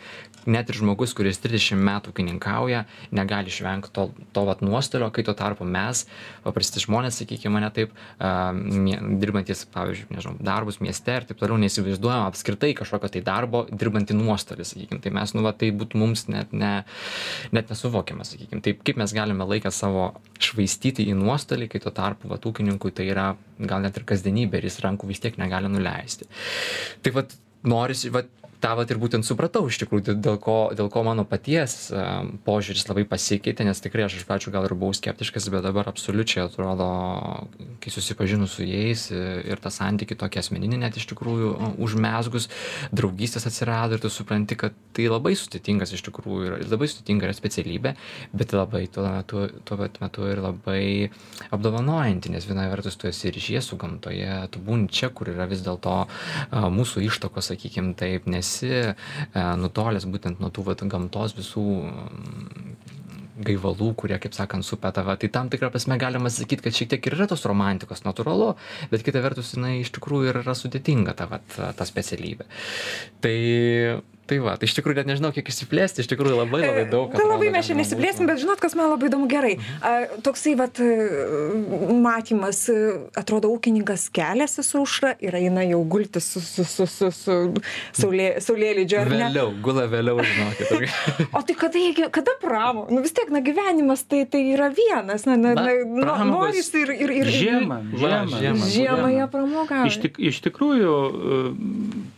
net 0.53 0.69
ir 0.71 0.79
žmogus 0.79 1.15
kuris 1.17 1.41
trisdešim 1.41 1.81
metų 1.81 2.13
ūkininkauja 2.13 2.85
negali 3.17 3.51
išvengt 3.53 3.89
to 3.97 4.09
to 4.37 4.45
vat 4.47 4.61
nuostolio 4.65 5.09
kai 5.15 5.25
tuo 5.27 5.35
tarpu 5.39 5.65
mes 5.65 6.05
paprasti 6.45 6.83
žmonės 6.85 7.21
sakykim 7.23 7.57
ane 7.57 7.71
taip 7.75 7.95
a 8.21 8.53
mie 8.53 8.99
dirbantys 9.23 9.65
pavyzdžiui 9.73 10.17
nežinau 10.17 10.37
darbus 10.45 10.81
mieste 10.85 11.17
ir 11.17 11.29
taip 11.31 11.41
toliau 11.41 11.59
neįsivaizduojam 11.63 12.29
apskritai 12.29 12.75
kažkokio 12.77 13.15
tai 13.17 13.25
darbo 13.25 13.65
dirbant 13.71 14.13
į 14.13 14.19
nuostolį 14.19 14.69
sakykim. 14.69 15.01
Tai 15.03 15.15
mes 15.17 15.35
nu 15.37 15.45
va 15.47 15.55
tai 15.57 15.73
būtų 15.73 16.01
mums 16.03 16.27
net 16.29 16.53
ne 16.53 16.75
net 17.57 17.73
nesuvokiama 17.77 18.25
sakykim. 18.25 18.63
Taip 18.65 18.83
kaip 18.87 18.99
mes 19.01 19.13
galime 19.15 19.47
laiką 19.47 19.71
savo 19.75 20.09
švaistyti 20.43 21.07
į 21.13 21.17
nuostolį 21.21 21.69
kai 21.73 21.83
tuo 21.85 21.93
tarpu 21.95 22.31
vat 22.33 22.49
ūkininkui 22.49 22.95
tai 22.97 23.11
yra 23.13 23.29
gal 23.61 23.85
net 23.85 24.01
ir 24.01 24.07
kasdienybė 24.09 24.61
ir 24.61 24.71
jis 24.71 24.81
rankų 24.85 25.11
vis 25.13 25.23
tiek 25.23 25.37
negali 25.41 25.71
nuleisti. 25.73 26.29
Tai 27.05 27.15
vat 27.21 27.37
norisi 27.67 28.13
vat 28.15 28.33
tą 28.61 28.75
vat 28.79 28.91
ir 28.91 29.01
būtent 29.01 29.27
supratau 29.27 29.67
iš 29.69 29.79
tikrųjų 29.83 30.17
dėl 30.23 30.39
ko 30.43 30.57
dėl 30.77 30.89
ko 30.93 31.03
mano 31.07 31.25
paties 31.29 31.91
požiūris 32.47 32.87
labai 32.89 33.05
pasikeitė 33.09 33.67
nes 33.69 33.83
tikrai 33.85 34.07
aš 34.07 34.19
iš 34.21 34.27
pradžių 34.29 34.53
gal 34.55 34.69
ir 34.69 34.75
buvau 34.79 34.97
skeptiškas 34.97 35.49
bet 35.53 35.67
dabar 35.67 35.91
absoliučiai 35.91 36.47
atrodo 36.47 36.89
kai 37.83 37.93
susipažinus 37.93 38.57
su 38.57 38.67
jais 38.67 39.09
ir 39.13 39.61
tą 39.63 39.73
santykį 39.75 40.19
tokį 40.23 40.43
asmeninį 40.43 40.81
net 40.85 40.99
iš 41.01 41.09
tikrųjų 41.13 41.53
užmezgus 41.83 42.49
draugystės 42.97 43.49
atsirado 43.51 43.97
ir 43.97 44.05
tu 44.05 44.13
supranti 44.13 44.59
kad 44.59 44.77
tai 44.97 45.09
labai 45.13 45.35
sudėtingas 45.39 45.93
iš 45.97 46.07
tikrųjų 46.09 46.49
yra 46.51 46.61
labai 46.65 46.89
sudėtinga 46.91 47.29
yra 47.29 47.37
specialybė 47.37 47.95
bet 48.37 48.57
labai 48.57 48.87
tuo 48.93 49.07
metu 49.09 49.47
tuo 49.69 49.81
pat 49.81 50.01
metu 50.03 50.29
ir 50.31 50.43
labai 50.45 50.83
apdovanojanti 51.55 52.33
nes 52.33 52.49
viena 52.49 52.69
vertus 52.73 52.97
tu 52.97 53.11
esi 53.11 53.33
ryšyje 53.35 53.63
su 53.65 53.79
gamtoje 53.81 54.41
tu 54.55 54.63
būni 54.65 54.89
čia 54.89 55.11
kur 55.13 55.31
yra 55.33 55.49
vis 55.51 55.65
dėlto 55.67 55.99
mūsų 56.53 57.05
ištakos 57.11 57.53
sakykim 57.53 57.93
taip 57.99 58.27
nes 58.31 58.46
esi 58.47 58.73
nutolęs 59.35 60.07
būtent 60.09 60.41
nuo 60.43 60.53
tų 60.55 60.71
vat 60.71 60.87
gamtos 60.87 61.35
visų 61.37 61.67
gaivalų 63.37 63.91
kurie 64.01 64.17
kaip 64.21 64.35
sakant 64.37 64.65
supa 64.65 64.93
tave. 64.97 65.17
Tai 65.21 65.29
tam 65.33 65.51
tikra 65.53 65.71
prasme 65.73 65.99
galima 66.01 66.31
sakyt 66.33 66.63
kad 66.65 66.77
šiek 66.77 66.95
tiek 66.95 67.09
ir 67.09 67.19
yra 67.19 67.29
tos 67.29 67.45
romantikos 67.49 68.05
natūralu 68.07 68.55
bet 68.93 69.05
kita 69.07 69.21
vertus 69.25 69.55
jinai 69.57 69.81
iš 69.83 69.93
tikrųjų 69.97 70.33
yra 70.33 70.57
sudėtinga 70.57 71.17
ta 71.19 71.29
vat 71.31 71.59
ta 71.77 71.89
specialybė. 71.89 72.49
Tai 73.25 73.37
tai 74.29 74.39
va 74.45 74.57
tai 74.61 74.69
iš 74.71 74.77
tikrųjų 74.79 75.01
net 75.01 75.11
nežinau 75.13 75.33
kiek 75.35 75.49
išsiplėsti 75.53 76.05
iš 76.05 76.11
tikrųjų 76.13 76.41
labai 76.43 76.63
labai 76.63 76.87
E, 76.87 76.91
daug 76.91 77.13
Tai 77.15 77.27
labai 77.29 77.51
mes 77.55 77.67
čia 77.69 77.77
nesiplėsim, 77.79 78.27
bet 78.29 78.41
žinot, 78.43 78.61
kas 78.63 78.75
man 78.79 78.91
labai 78.93 79.09
įdomu 79.11 79.29
gerai. 79.31 79.55
A, 79.81 79.93
toksai 80.25 80.55
vat 80.59 80.81
e, 80.83 80.89
matymas, 82.03 82.65
e, 82.73 82.77
atrodo, 83.19 83.51
ūkininkas 83.55 84.09
keliasi 84.15 84.65
su 84.67 84.83
užra 84.85 85.15
ir 85.25 85.37
eina 85.39 85.65
jau 85.67 85.81
gulti 85.89 86.23
su, 86.23 86.43
su, 86.45 86.65
su, 86.67 86.87
su, 86.91 87.11
su 87.15 87.37
saulė, 87.97 88.29
ne? 89.17 89.29
vėliau 89.29 89.53
gula 89.65 89.87
vėliau 89.91 90.21
žinokit 90.27 90.75
O 91.37 91.43
tai 91.47 91.57
kada, 91.59 92.11
kada 92.15 92.37
pramo? 92.43 92.87
Nu 92.93 93.03
vis 93.05 93.15
tiek, 93.17 93.31
na 93.35 93.43
gyvenimas 93.45 94.05
tai, 94.09 94.25
tai 94.31 94.43
yra 94.55 94.71
vienas, 94.75 95.27
na, 95.29 95.37
na, 95.41 95.55
Na, 95.57 96.19
noris 96.27 96.69
ir, 96.77 96.93
ir, 96.95 97.13
ir, 97.23 97.31
Žiemą, 97.37 97.79
žiemą. 97.97 98.39
žiemą. 98.41 98.69
Žiemą 98.73 99.09
jie 99.13 99.27
pramogauja. 99.33 99.89
Iš, 99.91 99.99
tik, 100.05 100.19
iš 100.31 100.41
tikrųjų, 100.45 100.93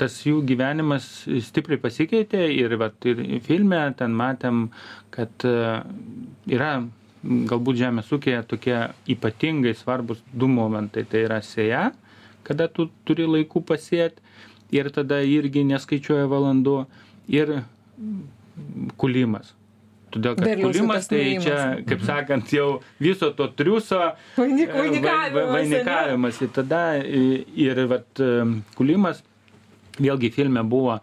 tas 0.01 0.19
jų 0.27 0.41
gyvenimas 0.49 1.07
stipriai 1.49 1.81
pasikeitė 1.81 1.98
ir, 2.05 2.77
vat, 2.81 2.95
ir 3.07 3.41
filme 3.45 3.81
ten 3.99 4.15
matėm, 4.17 4.69
kad 5.11 5.31
e, 5.45 5.83
yra 6.55 6.73
galbūt 7.25 7.77
žemės 7.81 8.13
ūkėje 8.15 8.43
tokie 8.47 8.77
ypatingai 9.11 9.75
svarbus 9.75 10.21
du 10.33 10.47
momentai. 10.49 11.05
Tai 11.05 11.25
yra 11.27 11.41
sėja, 11.43 11.89
kada 12.47 12.69
tu 12.69 12.89
turi 13.05 13.27
laiku 13.27 13.61
pasėti 13.67 14.23
ir 14.71 14.91
tada 14.95 15.19
irgi 15.25 15.65
neskaičiuoja 15.65 16.29
valandų 16.31 16.87
ir 17.29 17.63
kulimas. 18.97 19.55
Todėl, 20.09 20.39
kad 20.39 20.47
Derliaus 20.49 20.73
kulimas 20.73 21.03
tas 21.05 21.09
tai 21.11 21.25
čia, 21.45 21.57
kaip 21.85 22.01
sakant, 22.07 22.53
jau 22.57 22.69
viso 23.03 23.29
to 23.37 23.51
triuso 23.53 23.99
e, 24.01 24.13
vai- 24.39 24.47
vainikavimas? 24.73 25.51
Vainikavimas. 25.53 26.39
Ir 26.47 26.49
tada 26.57 26.81
i- 27.05 27.45
ir 27.67 27.83
vat, 27.91 28.09
e, 28.25 28.31
kulimas, 28.79 29.21
vėlgi 30.03 30.33
filme 30.35 30.63
buvo 30.67 30.99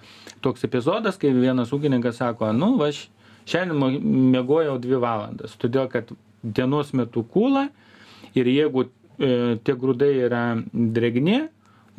toks 0.45 0.65
epizodas, 0.67 1.19
kai 1.21 1.33
vienas 1.35 1.73
ūkininkas 1.75 2.21
sako, 2.21 2.51
nu, 2.55 2.73
aš 2.85 3.05
šiandien 3.49 3.99
miegojau 4.33 4.77
dvi 4.81 4.99
valandas, 5.01 5.55
todėl 5.61 5.89
kad 5.91 6.11
dienos 6.43 6.93
metu 6.97 7.25
kūla 7.33 7.67
ir 8.37 8.49
jeigu 8.49 8.87
e, 8.87 9.57
tie 9.65 9.75
grūdai 9.79 10.11
yra 10.27 10.45
dregni, 10.73 11.45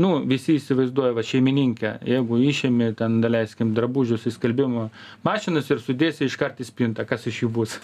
nu, 0.03 0.11
visi 0.29 0.57
įsivaizduoja, 0.61 1.15
va, 1.17 1.25
šeimininkė, 1.25 1.93
jeigu 2.07 2.39
išėmė 2.51 2.91
ten, 2.99 3.21
daleiskim, 3.25 3.73
drabužius 3.77 4.27
į 4.29 4.35
skalbimo 4.35 4.89
mašinas 5.27 5.71
ir 5.73 5.81
sudėsi 5.83 6.29
iš 6.29 6.37
karto 6.41 6.65
į 6.65 6.69
spintą, 6.69 7.07
kas 7.09 7.25
iš 7.31 7.45
jų 7.45 7.53
bus. 7.61 7.79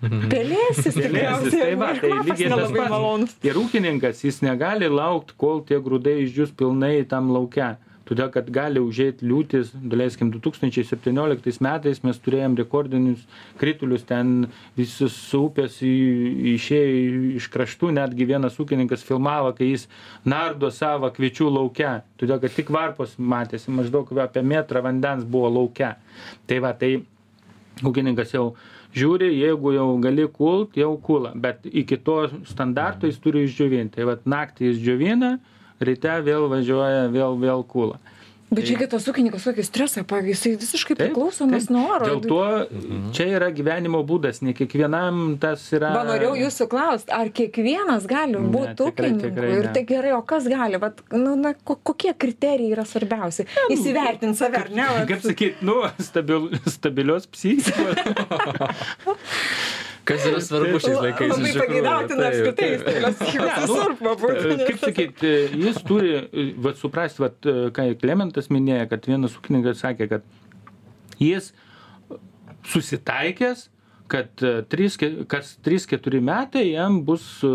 Pelėsis 0.00 0.30
Pelėsis, 0.30 0.96
tikriausiai. 0.96 1.58
tai 1.58 1.74
va, 1.80 1.90
ir 1.92 2.00
tai 2.04 2.12
lygiai 2.14 2.54
tas 2.54 2.72
pats. 2.78 3.36
Ir 3.44 3.60
ūkininkas, 3.60 4.24
jis 4.24 4.40
negali 4.46 4.88
laukti, 4.92 5.36
kol 5.40 5.60
tie 5.68 5.80
grūdai 5.84 6.22
išdžius 6.24 6.56
pilnai 6.56 7.02
tam 7.10 7.32
laukia. 7.34 7.74
Todėl, 8.08 8.30
kad 8.32 8.46
gali 8.48 8.80
užėjti 8.80 9.26
liūtis, 9.28 9.74
daleiskim, 9.76 10.30
2017 10.32 11.60
metais 11.64 12.00
mes 12.06 12.20
turėjom 12.24 12.54
rekordinius 12.56 13.26
kritulius, 13.60 14.06
ten 14.08 14.46
visus 14.78 15.16
upės 15.36 15.76
išėjo 15.84 17.34
iš 17.36 17.50
kraštų, 17.52 17.92
netgi 17.98 18.28
vienas 18.30 18.56
ūkininkas 18.62 19.04
filmavo, 19.04 19.52
kai 19.58 19.74
jis 19.74 19.84
nardo 20.24 20.70
savo 20.72 21.10
kviečių 21.12 21.50
laukia. 21.58 21.98
Todėl, 22.20 22.40
kad 22.40 22.56
tik 22.56 22.72
varpos 22.72 23.18
matėsi, 23.20 23.68
maždaug 23.76 24.08
apie 24.24 24.44
metrą 24.54 24.82
vandens 24.88 25.28
buvo 25.28 25.52
laukia. 25.58 25.96
Tai 26.48 26.62
va, 26.64 26.72
tai 26.72 26.94
ūkininkas 27.84 28.32
jau 28.32 28.54
žiūri, 28.96 29.30
jeigu 29.36 29.74
jau 29.76 29.88
gali 30.00 30.24
kult, 30.32 30.80
jau 30.80 30.94
kula, 31.04 31.34
bet 31.36 31.68
iki 31.68 32.00
to 32.08 32.22
standarto 32.48 33.10
jis 33.10 33.20
turi 33.20 33.44
išdžiovinti. 33.44 33.98
Tai 33.98 34.08
vat 34.14 34.24
naktį 34.24 34.70
jis 34.70 34.80
džiovina, 34.80 35.32
ryte 35.80 36.20
vėl 36.26 36.48
važiuoja, 36.52 37.08
vėl, 37.14 37.38
vėl 37.40 37.66
kula. 37.68 37.98
Bet 38.48 38.64
čia 38.64 38.78
kitas 38.80 39.04
ūkininkas 39.10 39.44
kokį 39.44 39.64
stresą, 39.66 40.02
pavyzdžiui, 40.08 40.32
jisai 40.32 40.50
visiškai 40.62 40.94
priklausomas 40.96 41.66
taip. 41.66 41.72
nuo 41.74 41.82
oro. 41.92 42.06
Dėl 42.08 42.22
to 42.24 43.10
čia 43.16 43.26
yra 43.36 43.50
gyvenimo 43.52 44.00
būdas, 44.08 44.40
ne 44.40 44.54
kiekvienam 44.56 45.36
tas 45.42 45.66
yra. 45.76 45.90
Va, 45.92 46.06
norėjau 46.08 46.32
jūsų 46.46 46.68
klausti, 46.72 47.12
ar 47.12 47.28
kiekvienas 47.36 48.08
gali 48.08 48.40
būti 48.40 48.86
ūkininku? 48.86 49.44
Ir 49.52 49.68
tai 49.76 49.84
gerai, 49.90 50.14
o 50.16 50.22
kas 50.24 50.48
gali? 50.48 50.80
Vat, 50.80 51.04
nu, 51.12 51.34
na, 51.36 51.52
ko, 51.60 51.76
kokie 51.90 52.14
kriterijai 52.16 52.72
yra 52.72 52.88
svarbiausi? 52.88 53.44
Įsivertinti 53.74 54.40
save, 54.40 54.64
ar 54.64 54.72
ne? 54.72 54.88
Kaip 55.12 55.28
sakyt, 55.28 55.60
nu, 55.68 55.82
stabil, 56.00 56.48
stabilios 56.78 57.28
psichikos. 57.28 58.00
kas 60.08 60.24
yra 60.30 60.40
svarbu 60.44 60.80
šiais 60.80 60.98
laikais 61.04 61.32
Labai 61.34 61.52
pageidautina 61.58 62.28
apskritai, 62.30 62.68
psichikos 62.80 63.44
Ne, 63.44 63.54
nu, 63.68 63.78
visur 63.78 63.96
pabūti. 64.00 64.58
Kaip 64.68 64.82
sakyt, 64.82 65.24
jis 65.66 65.80
turi, 65.88 66.12
vat, 66.64 66.78
suprasti, 66.80 67.22
vat, 67.26 67.50
ką 67.76 67.88
ir 67.92 67.98
Klementas 68.00 68.48
minėjo, 68.54 68.86
kad 68.94 69.08
vienas 69.10 69.36
ūkininkas 69.38 69.82
sakė, 69.84 70.08
kad 70.16 70.24
jis 71.20 71.52
susitaikęs, 72.68 73.68
kad 74.08 74.42
e, 74.42 74.54
trys 74.72 74.96
ke- 75.00 75.24
kas 75.28 75.56
3-4 75.64 76.20
metai 76.24 76.70
jam 76.72 77.02
bus 77.04 77.26
e, 77.44 77.50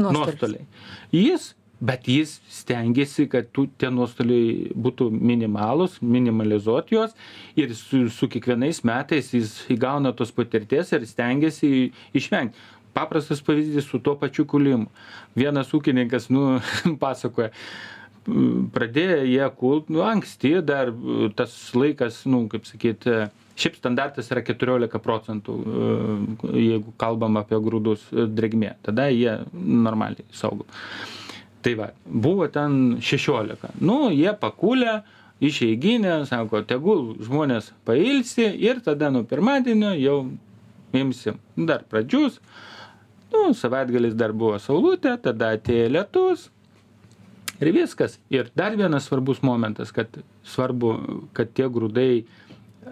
Nuostolis. 0.00 0.16
nuostoliai. 0.16 0.66
Jis, 1.14 1.50
bet 1.84 2.08
jis 2.08 2.38
stengiasi, 2.48 3.26
kad 3.30 3.50
tų, 3.54 3.66
tie 3.80 3.90
nuostoliai 3.92 4.70
būtų 4.72 5.10
minimalus, 5.12 5.98
minimalizuoti 6.00 6.96
juos 6.96 7.16
ir 7.60 7.74
su, 7.76 8.06
su 8.12 8.28
kiekvienais 8.32 8.82
metais 8.88 9.32
jis 9.34 9.56
įgauna 9.74 10.14
tos 10.16 10.32
patirties 10.34 10.94
ir 10.96 11.04
stengiasi 11.08 11.90
išvengti. 12.16 12.70
Paprastas 12.94 13.42
pavyzdys 13.42 13.88
su 13.90 13.98
tuo 13.98 14.14
pačiu 14.14 14.46
kulimu. 14.46 14.86
Vienas 15.34 15.72
ūkininkas, 15.74 16.28
nu, 16.30 16.60
pasakoja, 17.02 17.50
pradėjo 18.74 19.24
jie 19.28 19.48
kult, 19.58 19.90
nu, 19.92 20.04
anksti 20.06 20.54
dar 20.64 20.92
tas 21.36 21.56
laikas, 21.76 22.22
nu, 22.30 22.44
kaip 22.52 22.68
sakyt, 22.70 23.08
e, 23.10 23.26
šiaip 23.60 23.76
standartas 23.80 24.30
yra 24.32 24.44
14 24.46 25.02
procentų, 25.02 25.58
jeigu 26.54 26.94
kalbam 27.02 27.36
apie 27.42 27.58
grūdus 27.66 28.06
drėgmė, 28.14 28.76
tada 28.86 29.10
jie 29.12 29.36
normaliai 29.52 30.24
saugo. 30.32 30.70
Tai 31.64 31.74
va, 31.78 31.90
buvo 32.04 32.46
ten 32.52 32.98
16. 33.00 33.78
Nu, 33.80 34.10
jie 34.12 34.32
pakūlė, 34.40 34.98
išeiginę, 35.44 36.20
sako, 36.28 36.62
tegul 36.68 37.14
žmonės 37.24 37.72
pailsi 37.88 38.46
ir 38.64 38.82
tada 38.84 39.10
nuo 39.12 39.24
pirmadienio 39.28 39.94
jau 39.96 40.18
imsim 40.94 41.40
dar 41.56 41.86
pradžius. 41.90 42.38
Nu, 43.32 43.48
savaitgalis 43.56 44.14
dar 44.14 44.32
buvo 44.36 44.60
saulutė, 44.62 45.16
tada 45.24 45.54
atėjo 45.56 45.88
lietus, 45.96 46.50
ir 47.60 47.72
viskas. 47.74 48.18
Ir 48.30 48.50
dar 48.56 48.76
vienas 48.76 49.08
svarbus 49.08 49.42
momentas, 49.42 49.92
kad 49.92 50.08
svarbu, 50.44 50.94
kad 51.32 51.52
tie 51.54 51.68
grūdai 51.70 52.24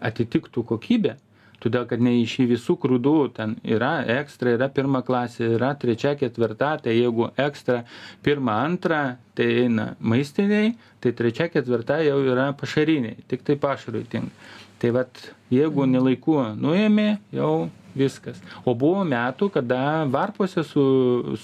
atitiktų 0.03 0.65
kokybę, 0.67 1.17
todėl 1.63 1.85
kad 1.91 2.03
ne 2.03 2.17
iš 2.21 2.37
visų 2.51 2.77
grūdų 2.83 3.15
ten 3.37 3.57
yra 3.63 3.93
ekstra, 4.19 4.57
yra 4.57 4.69
pirma 4.73 5.03
klasė, 5.07 5.53
yra 5.57 5.73
trečia, 5.79 6.15
ketvirta, 6.19 6.75
tai 6.83 6.97
jeigu 6.99 7.31
ekstra 7.41 7.83
pirma, 8.27 8.59
antra, 8.67 9.03
tai 9.39 9.47
eina 9.65 9.93
maistiniai, 10.01 10.75
tai 11.03 11.15
trečia, 11.19 11.47
ketvirta 11.53 12.01
jau 12.03 12.19
yra 12.27 12.51
pašariniai, 12.59 13.23
tik 13.31 13.47
tai 13.47 13.57
pašarui 13.63 14.05
tinka. 14.11 14.35
Tai 14.83 14.91
vad, 14.97 15.21
jeigu 15.55 15.87
nelaiku 15.87 16.41
nuėmė, 16.59 17.21
jau 17.37 17.53
viskas. 17.95 18.41
O 18.67 18.75
buvo 18.75 19.05
metų, 19.07 19.47
kada 19.55 20.03
varpose 20.11 20.65
su, 20.67 20.83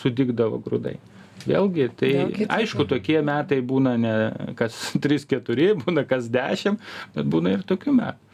sudygdavo 0.00 0.59
grūdai. 0.64 0.96
Vėlgi, 1.46 1.85
tai 1.96 2.09
Vėl 2.16 2.33
kitaip. 2.35 2.54
aišku, 2.57 2.85
tokie 2.90 3.20
metai 3.24 3.61
būna 3.62 3.94
ne 4.00 4.14
kas 4.59 4.74
3-4, 5.04 5.68
būna 5.85 6.02
kas 6.09 6.26
10, 6.35 6.81
bet 7.14 7.31
būna 7.31 7.54
ir 7.54 7.62
tokių 7.68 7.94
metų. 8.00 8.28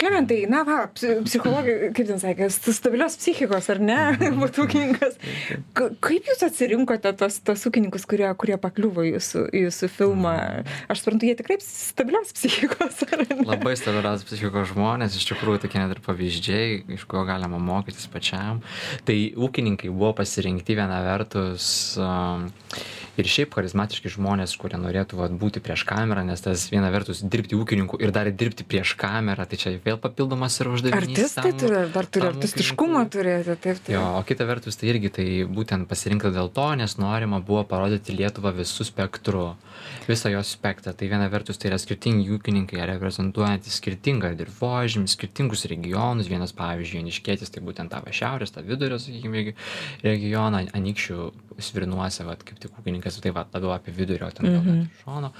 Klementai, 0.00 0.44
na 0.50 0.62
va, 0.66 0.78
psi- 0.94 1.20
psichologai, 1.26 1.90
kaip 1.96 2.06
ten 2.08 2.20
sakė, 2.22 2.48
st- 2.52 2.74
stabilios 2.76 3.16
psichikos, 3.20 3.68
ar 3.72 3.80
ne, 3.82 3.98
būtų 4.40 4.64
ūkininkas. 4.66 5.16
Ka- 5.76 5.90
Kaip 6.04 6.28
jūs 6.30 6.42
atsirinkote 6.46 7.12
tos, 7.18 7.40
tos 7.46 7.64
ūkininkus, 7.70 8.04
kurie, 8.10 8.28
kurie 8.40 8.56
pakliuvo 8.60 9.04
jūsų, 9.06 9.46
jūsų 9.64 9.90
filmą? 9.96 10.34
Aš 10.92 11.02
suprantu, 11.02 11.28
jie 11.30 11.36
tikrai 11.38 11.58
stabilios 11.64 12.32
psichikos, 12.36 13.02
ar 13.08 13.24
ne? 13.24 13.40
Labai 13.48 13.74
stabilios 13.80 14.24
psichikos 14.28 14.70
žmonės, 14.74 15.16
iš 15.18 15.28
tikrųjų 15.32 15.64
tokie 15.66 15.80
net 15.82 15.94
ir 15.96 16.02
pavyzdžiai, 16.04 16.82
iš 16.98 17.06
ko 17.10 17.24
galima 17.28 17.58
mokytis 17.62 18.06
pačiam. 18.12 18.62
Tai 19.08 19.16
ūkininkai 19.46 19.90
buvo 19.92 20.12
pasirinkti 20.20 20.76
viena 20.78 21.00
vertus 21.06 21.66
um, 22.00 22.46
ir 23.20 23.28
šiaip 23.30 23.54
charizmatiški 23.54 24.10
žmonės, 24.14 24.56
kurie 24.60 24.78
norėtų 24.80 25.18
vat, 25.20 25.34
būti 25.38 25.62
prieš 25.64 25.84
kamerą, 25.88 26.24
nes 26.26 26.42
tas 26.44 26.66
viena 26.72 26.90
vertus 26.94 27.22
dirbti 27.22 27.56
ūkininku 27.58 28.00
ir 28.02 28.12
dar 28.14 28.30
dirbti 28.30 28.66
prieš 28.66 28.94
kamerą, 29.00 29.46
tai 29.50 29.58
čia 29.60 29.74
vėl 29.84 30.00
papildomas 30.02 30.58
yra 30.62 30.74
uždavinys. 30.74 31.14
Artistai 31.14 31.52
turi, 31.60 31.82
dar 31.94 32.08
turi 32.10 32.26
ūkininkui. 33.04 33.12
turėti, 33.14 33.56
taip, 33.56 33.82
taip. 33.86 33.92
Jo, 33.94 34.04
o 34.18 34.22
kita 34.26 34.46
vertus 34.48 34.80
tai 34.80 34.90
irgi 34.92 35.12
tai 35.14 35.26
būtent 35.46 35.88
pasirinkta 35.90 36.32
dėl 36.34 36.50
to, 36.54 36.66
nes 36.80 36.98
norima 36.98 37.40
buvo 37.44 37.62
parodyti 37.68 38.16
Lietuvą 38.16 38.54
visų 38.56 38.86
spektru, 38.90 39.46
visą 40.08 40.32
jos 40.32 40.50
spektrą. 40.56 40.94
Tai 40.96 41.08
viena 41.10 41.28
vertus 41.32 41.58
tai 41.60 41.70
yra 41.70 41.78
skirtingi 41.80 42.28
ūkininkai, 42.34 42.82
reprezentuojantys 42.94 43.78
skirtingą 43.80 44.34
dirbožymį, 44.38 45.08
skirtingus 45.10 45.64
regionus. 45.70 46.30
Vienas, 46.30 46.54
pavyzdžiui, 46.56 47.04
Aniškėtis, 47.04 47.52
tai 47.54 47.62
būtent 47.64 47.92
tą 47.92 48.00
va 48.04 48.12
šiaurės, 48.14 48.52
tą 48.54 48.64
vidurio, 48.66 48.98
sakykime, 49.02 49.40
regi- 49.40 49.56
regioną, 50.04 50.64
Anikščių 50.74 51.18
svirnuose, 51.62 52.24
va, 52.26 52.36
kaip 52.40 52.58
tik 52.62 52.74
ūkininkas, 53.04 53.20
tai 53.22 53.30
va, 53.36 53.46
labiau 53.52 53.74
apie 53.76 53.92
vidurio, 53.92 54.30
ten 54.32 54.46
gal 54.46 54.62
net 54.62 54.64
Mhm. 54.64 54.86
iš 54.88 55.04
šono. 55.04 55.32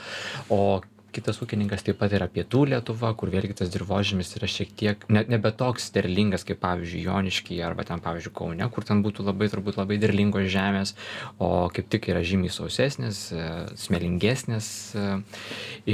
O 0.51 0.83
kitas 1.15 1.39
ūkininkas 1.39 1.85
taip 1.87 1.99
pat 2.01 2.11
yra 2.11 2.27
pietų 2.27 2.65
lietuva 2.73 3.13
kur 3.15 3.31
vėlgi 3.31 3.55
tas 3.55 3.69
dirvožemis 3.71 4.33
yra 4.35 4.49
šiek 4.51 4.73
tiek 4.75 5.05
ne 5.15 5.23
nebe 5.31 5.53
toks 5.55 5.93
derlingas 5.95 6.43
kaip 6.43 6.59
pavyzdžiui 6.59 7.05
joniškyje 7.07 7.63
arba 7.63 7.85
ten 7.87 8.01
pavyzdžiui 8.03 8.35
kaune 8.35 8.67
kur 8.75 8.83
ten 8.83 9.03
būtų 9.05 9.23
labai 9.29 9.47
turbūt 9.53 9.79
labai 9.79 9.99
derlingos 10.03 10.49
žemės 10.51 10.97
o 11.39 11.69
kaip 11.71 11.87
tik 11.89 12.09
yra 12.11 12.19
žymiai 12.27 12.51
sausesnės 12.51 13.31
e, 13.31 13.45
smėlingesnės 13.79 14.67
e, 14.99 15.23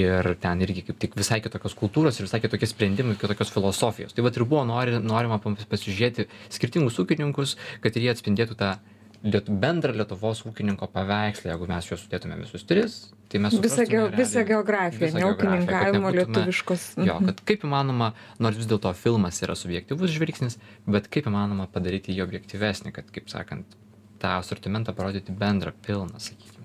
ir 0.01 0.31
ten 0.41 0.65
irgi 0.65 0.87
kaip 0.89 0.99
tik 1.05 1.19
visai 1.21 1.43
kitokios 1.45 1.77
kultūros 1.77 2.17
ir 2.17 2.25
visai 2.25 2.41
kitokie 2.41 2.67
sprendimai 2.71 3.19
kitokios 3.21 3.53
filosofijos 3.53 4.17
tai 4.17 4.25
vat 4.25 4.37
ir 4.41 4.45
buvo 4.49 4.65
nori 4.65 4.97
norima 5.05 5.37
pasižiūrėti 5.45 6.31
skirtingus 6.49 6.97
ūkininkus 6.97 7.59
kad 7.85 7.93
ir 7.93 8.09
jie 8.09 8.15
atspindėtų 8.17 8.57
tą 8.57 8.79
liet 9.23 9.49
bendrą 9.63 9.93
lietuvos 9.97 10.45
ūkininko 10.49 10.89
paveikslą 10.95 11.51
jeigu 11.53 11.69
mes 11.69 11.89
juos 11.91 12.05
sudėtumėm 12.05 12.45
visus 12.45 12.65
tris 12.69 12.95
tai 13.33 13.41
mes 13.45 13.57
visą 13.63 13.85
geo 13.89 14.07
visą 14.15 14.45
geografiją 14.49 15.11
ne 15.17 15.27
ūkininkavimo 15.29 16.13
lietuviškos. 16.17 16.87
Jo 17.07 17.19
kad 17.27 17.43
kaip 17.51 17.67
įmanoma 17.69 18.13
nors 18.43 18.59
vis 18.61 18.71
dėlto 18.71 18.95
filmas 18.97 19.43
yra 19.45 19.57
subjektyvus 19.59 20.15
žvilgsnis 20.17 20.57
bet 20.89 21.11
kaip 21.13 21.29
įmanoma 21.31 21.69
padaryti 21.73 22.17
jį 22.17 22.25
objektyvesnį 22.27 22.95
kad 22.97 23.13
kaip 23.13 23.29
sakant 23.33 23.77
tą 24.21 24.39
asortimentą 24.39 24.97
parodyti 24.97 25.37
bendrą 25.37 25.77
pilną 25.85 26.21
sakykim 26.21 26.60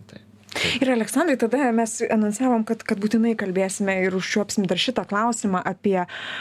ir 0.81 0.91
aleksandrai 0.91 1.37
tada 1.39 1.71
mes 1.75 1.97
anonsavom 2.11 2.65
kad 2.67 2.83
kad 2.87 3.01
būtinai 3.01 3.35
kalbėsime 3.39 3.97
ir 4.05 4.15
užčiuopsim 4.17 4.67
dar 4.69 4.81
šitą 4.81 5.05
klausimą 5.09 5.61
apie 5.65 5.97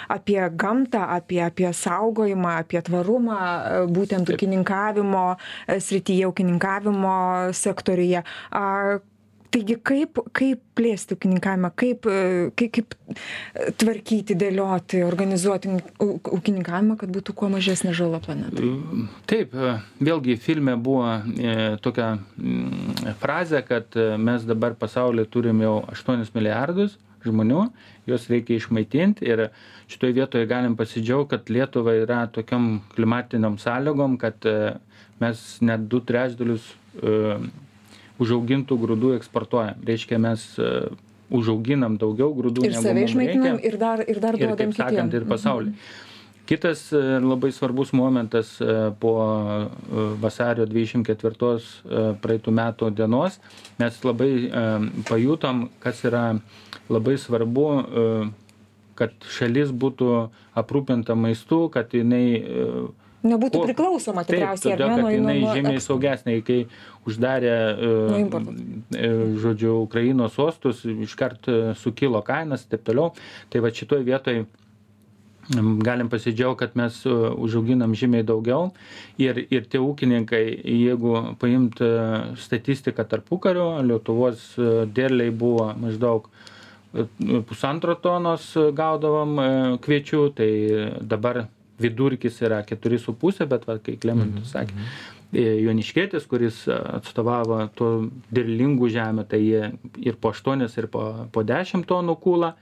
apie 0.08 0.40
gamtą 0.64 1.04
apie 1.16 1.40
apie 1.44 1.70
saugojimą 1.74 2.58
apie 2.64 2.82
tvarumą 2.88 3.40
būtent 3.94 4.30
ūkininkavimo 4.34 5.24
srityje 5.88 6.30
ūkininkavimo 6.30 7.16
sektoriuje. 7.56 8.24
A 8.52 8.64
taigi 9.54 9.76
kaip 9.78 10.18
kaip 10.34 10.62
plėsti 10.78 11.14
ūkininkavimą 11.16 11.70
kaip 11.78 12.08
kai 12.58 12.68
kaip 12.74 12.94
tvarkyti 13.80 14.36
dėlioti 14.38 15.04
organizuoti 15.06 15.72
ūkininkavimą 16.02 16.98
kad 17.00 17.12
būtų 17.14 17.36
kuo 17.38 17.50
mažesnė 17.52 17.94
žala 17.96 18.20
planetai 18.24 18.72
taip 19.30 19.54
vėlgi 20.02 20.36
filme 20.42 20.74
buvo 20.80 21.06
e, 21.14 21.54
tokia 21.84 22.14
mm, 22.18 23.14
frazė 23.22 23.62
kad 23.66 23.94
e, 23.98 24.14
mes 24.18 24.46
dabar 24.48 24.76
pasauly 24.78 25.26
turim 25.30 25.62
jau 25.62 25.76
aštuonis 25.92 26.34
milijardus 26.34 26.98
žmonių 27.24 27.68
juos 28.10 28.26
reikia 28.32 28.58
išmaitint 28.58 29.22
ir 29.24 29.48
šitoj 29.92 30.16
vietoj 30.18 30.48
galim 30.50 30.74
pasidžiaugt 30.78 31.30
kad 31.34 31.52
lietuva 31.52 31.94
yra 32.02 32.24
tokiom 32.32 32.80
klimatinėm 32.96 33.60
sąlygom 33.62 34.18
kad 34.20 34.50
e, 34.50 34.74
mes 35.22 35.44
net 35.62 35.86
du 35.88 36.02
trečdalius 36.02 36.72
užaugintų 38.22 38.78
grūdų 38.78 39.14
eksportuojam. 39.18 39.82
Reiškia, 39.86 40.18
mes 40.22 40.46
e, 40.58 40.70
užauginam 41.34 41.98
daugiau 42.00 42.32
grūdų, 42.36 42.66
ir 42.68 42.76
save 42.78 43.06
išmaitinam, 43.08 43.60
ir 43.62 43.78
dar, 43.80 44.04
ir 44.06 44.20
dar 44.22 44.38
duodam 44.38 44.74
kitiems. 44.74 45.16
Ir 45.18 45.28
pasaulį. 45.30 45.74
Mhm. 45.74 46.02
Kitas 46.44 46.90
e, 46.92 47.00
labai 47.24 47.50
svarbus 47.56 47.94
momentas 47.96 48.52
e, 48.60 48.76
po 49.00 49.14
vasario 50.20 50.66
24 50.68 51.58
praeitų 52.22 52.54
metų 52.54 52.90
dienos, 52.94 53.40
mes 53.80 54.00
labai 54.04 54.30
pajutom, 55.08 55.68
kas 55.80 56.04
yra 56.04 56.26
labai 56.92 57.16
svarbu, 57.18 57.68
kad 58.94 59.14
šalis 59.24 59.72
būtų 59.72 60.10
aprūpinta 60.60 61.16
maistu, 61.18 61.64
kad 61.72 61.96
jinai 61.96 62.44
nebūtų 63.24 63.62
priklausoma 63.68 64.24
tikriausiai. 64.26 64.74
Taip, 64.74 64.80
todėl, 64.80 65.04
kad 65.04 65.14
jinai 65.14 65.36
nuo, 65.40 65.54
žymiai 65.56 65.78
nuo 65.78 65.84
saugesnė, 65.84 66.34
kai 66.46 66.58
uždarė, 67.08 67.54
e, 68.98 69.14
žodžiu, 69.42 69.78
Ukrainos 69.84 70.36
sostus, 70.36 70.84
iškart 70.84 71.48
e, 71.48 71.56
sukilo 71.80 72.20
kainas 72.26 72.66
ir 72.66 72.74
taip 72.74 72.84
toliau. 72.88 73.14
Tai 73.52 73.64
va 73.64 73.72
šitoj 73.74 74.04
vietoj 74.06 74.44
galim 75.84 76.08
pasidžiaugti, 76.12 76.60
kad 76.62 76.76
mes 76.80 77.00
e, 77.08 77.16
užauginam 77.46 77.96
žymiai 77.96 78.24
daugiau 78.26 78.70
ir, 79.20 79.42
ir 79.52 79.68
tie 79.68 79.80
ūkininkai, 79.82 80.44
jeigu 80.64 81.36
paimt 81.40 81.82
statistiką 82.40 83.04
tarpukario, 83.08 83.68
Lietuvos 83.84 84.54
derliai 84.96 85.32
buvo 85.32 85.72
maždaug 85.80 86.30
pusantro 87.48 87.96
tonos 87.98 88.52
gaudavom 88.54 89.36
kviečių, 89.82 90.20
tai 90.38 90.50
dabar 91.02 91.48
vidurkis 91.80 92.40
yra 92.44 92.62
keturi 92.66 92.98
su 93.02 93.14
puse, 93.18 93.46
bet, 93.50 93.66
va, 93.68 93.78
kai 93.82 93.96
Klementas 94.00 94.46
mhm, 94.46 94.52
sakė, 94.52 94.78
mhm. 94.78 95.02
Joniškėtis, 95.34 96.28
kuris 96.30 96.60
atstovavo 96.70 97.56
to 97.74 97.88
derlingų 98.34 98.86
žemę, 98.94 99.24
tai 99.26 99.40
jie 99.42 99.72
ir 100.06 100.14
po 100.22 100.30
8, 100.30 100.62
ir 100.78 100.86
po, 100.92 101.02
po 101.34 101.42
10 101.42 101.88
tonų 101.90 102.14
kūlą 102.22 102.52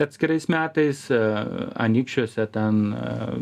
atskirais 0.00 0.48
metais, 0.52 1.06
anikščiuose 1.10 2.46
ten 2.52 2.80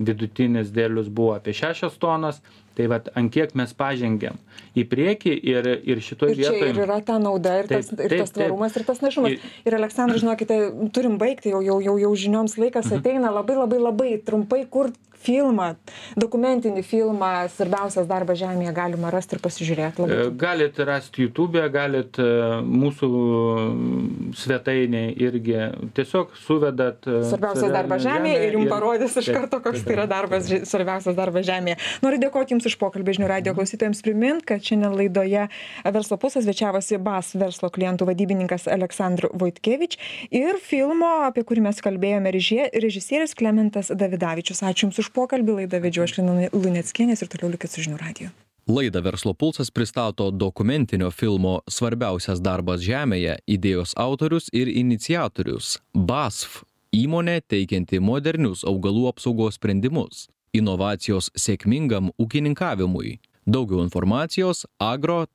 vidutinis 0.07 0.71
derlius 0.75 1.09
buvo 1.11 1.35
apie 1.37 1.55
6 1.55 1.99
tonas, 2.03 2.41
tai 2.75 2.89
vat 2.91 3.09
ant 3.19 3.31
kiek 3.33 3.55
mes 3.59 3.73
pažengėm 3.79 4.39
į 4.75 4.85
priekį 4.91 5.35
ir 5.53 5.69
ir 5.77 6.03
šitoj 6.03 6.35
vietoj 6.39 6.73
ir 6.73 6.83
yra 6.87 6.99
ta 7.07 7.19
nauda 7.23 7.57
ir 7.63 7.71
tas 7.71 7.93
ir 7.95 8.17
tas 8.19 8.35
tvarumas 8.35 8.77
ir 8.77 8.87
tas 8.89 9.03
našumas 9.05 9.39
ir 9.65 9.79
aleksandrai 9.79 10.23
žinokite 10.23 10.61
turim 10.97 11.19
baigti 11.23 11.55
jau 11.55 11.63
jau 11.65 11.81
jau 11.85 11.97
jau 12.03 12.13
žinioms 12.27 12.59
laikas 12.61 12.91
mhm. 12.91 13.03
ateina 13.03 13.35
labai 13.35 13.59
labai 13.61 13.83
labai 13.89 14.11
trumpai 14.27 14.65
kur 14.71 14.91
filmą 15.25 15.75
dokumentinį 16.21 16.83
filmą 16.87 17.31
svarbiausias 17.55 18.09
darbas 18.11 18.39
žemėje 18.41 18.75
galima 18.77 19.11
rasti 19.15 19.37
ir 19.37 19.43
pasižiūrėt 19.45 20.01
labai 20.03 20.19
e, 20.27 20.31
galit 20.41 20.79
rast 20.87 21.19
jutube 21.21 21.63
galit 21.73 22.19
e, 22.21 22.29
mūsų 22.65 23.11
svetainėj 24.39 25.13
irgi. 25.25 25.57
Tiesiog 25.97 26.35
suvedat 26.45 27.09
e, 27.09 27.21
svarbiausias 27.31 27.73
darbas 27.75 28.05
žemėje 28.05 28.49
ir 28.49 28.59
jum 28.59 28.69
parodys 28.71 29.17
iš 29.21 29.31
karto 29.35 29.61
koks 29.65 29.85
tai 29.87 29.97
yra 29.97 30.07
darbas 30.11 30.51
svarbiausias 30.69 31.17
darbas 31.19 31.47
žemėje. 31.49 31.79
Noriu 32.05 32.21
dėkot 32.27 32.55
jums 32.55 32.69
už 32.69 32.79
pokalbį 32.81 33.19
žinių 33.19 33.31
radijo 33.31 33.57
klausytojams. 33.57 34.03
Primint 34.05 34.45
kad 34.49 34.65
šiandien 34.65 34.97
laidoje 34.99 35.47
verslo 35.95 36.19
pulsas 36.21 36.45
svečiavosi 36.47 36.99
bas 37.03 37.33
verslo 37.39 37.71
klientų 37.73 38.09
vadybininkas 38.11 38.69
aleksandr 38.73 39.31
voitkevič 39.33 39.97
ir 40.35 40.61
filmo 40.63 41.11
apie 41.29 41.45
kurį 41.47 41.65
mes 41.69 41.81
kalbėjome 41.85 42.33
režisierius 42.35 43.37
klementas 43.39 43.93
davidavičius. 43.95 44.65
Ačiū 44.67 44.89
jums 44.89 45.01
už 45.01 45.11
pokalbį 45.15 45.61
laidą 45.61 45.81
vedžiau 45.85 46.09
aš 46.09 46.19
lina 46.19 46.51
luneckienė 46.53 47.17
ir 47.17 47.31
toliau 47.31 47.55
likit 47.55 47.71
su 47.73 47.85
žinių 47.87 48.01
radiju. 48.01 48.33
Laidą 48.67 49.03
Verslo 49.05 49.35
pulsas 49.35 49.71
pristato 49.71 50.31
dokumentinio 50.31 51.11
filmo 51.11 51.61
Svarbiausias 51.69 52.41
darbas 52.41 52.81
Žemėje 52.81 53.37
idėjos 53.45 53.93
autorius 54.01 54.49
ir 54.57 54.71
iniciatorius 54.73 55.79
BASF 55.93 56.63
įmonė 56.97 57.41
teikianti 57.45 58.01
modernius 58.01 58.65
augalų 58.65 59.09
apsaugos 59.11 59.55
sprendimus, 59.59 60.29
inovacijos 60.57 61.31
sėkmingam 61.37 62.11
ūkininkavimui. 62.17 63.19
Daugiau 63.45 63.83
informacijos 63.85 64.65
agro.basf.lt. 64.81 65.35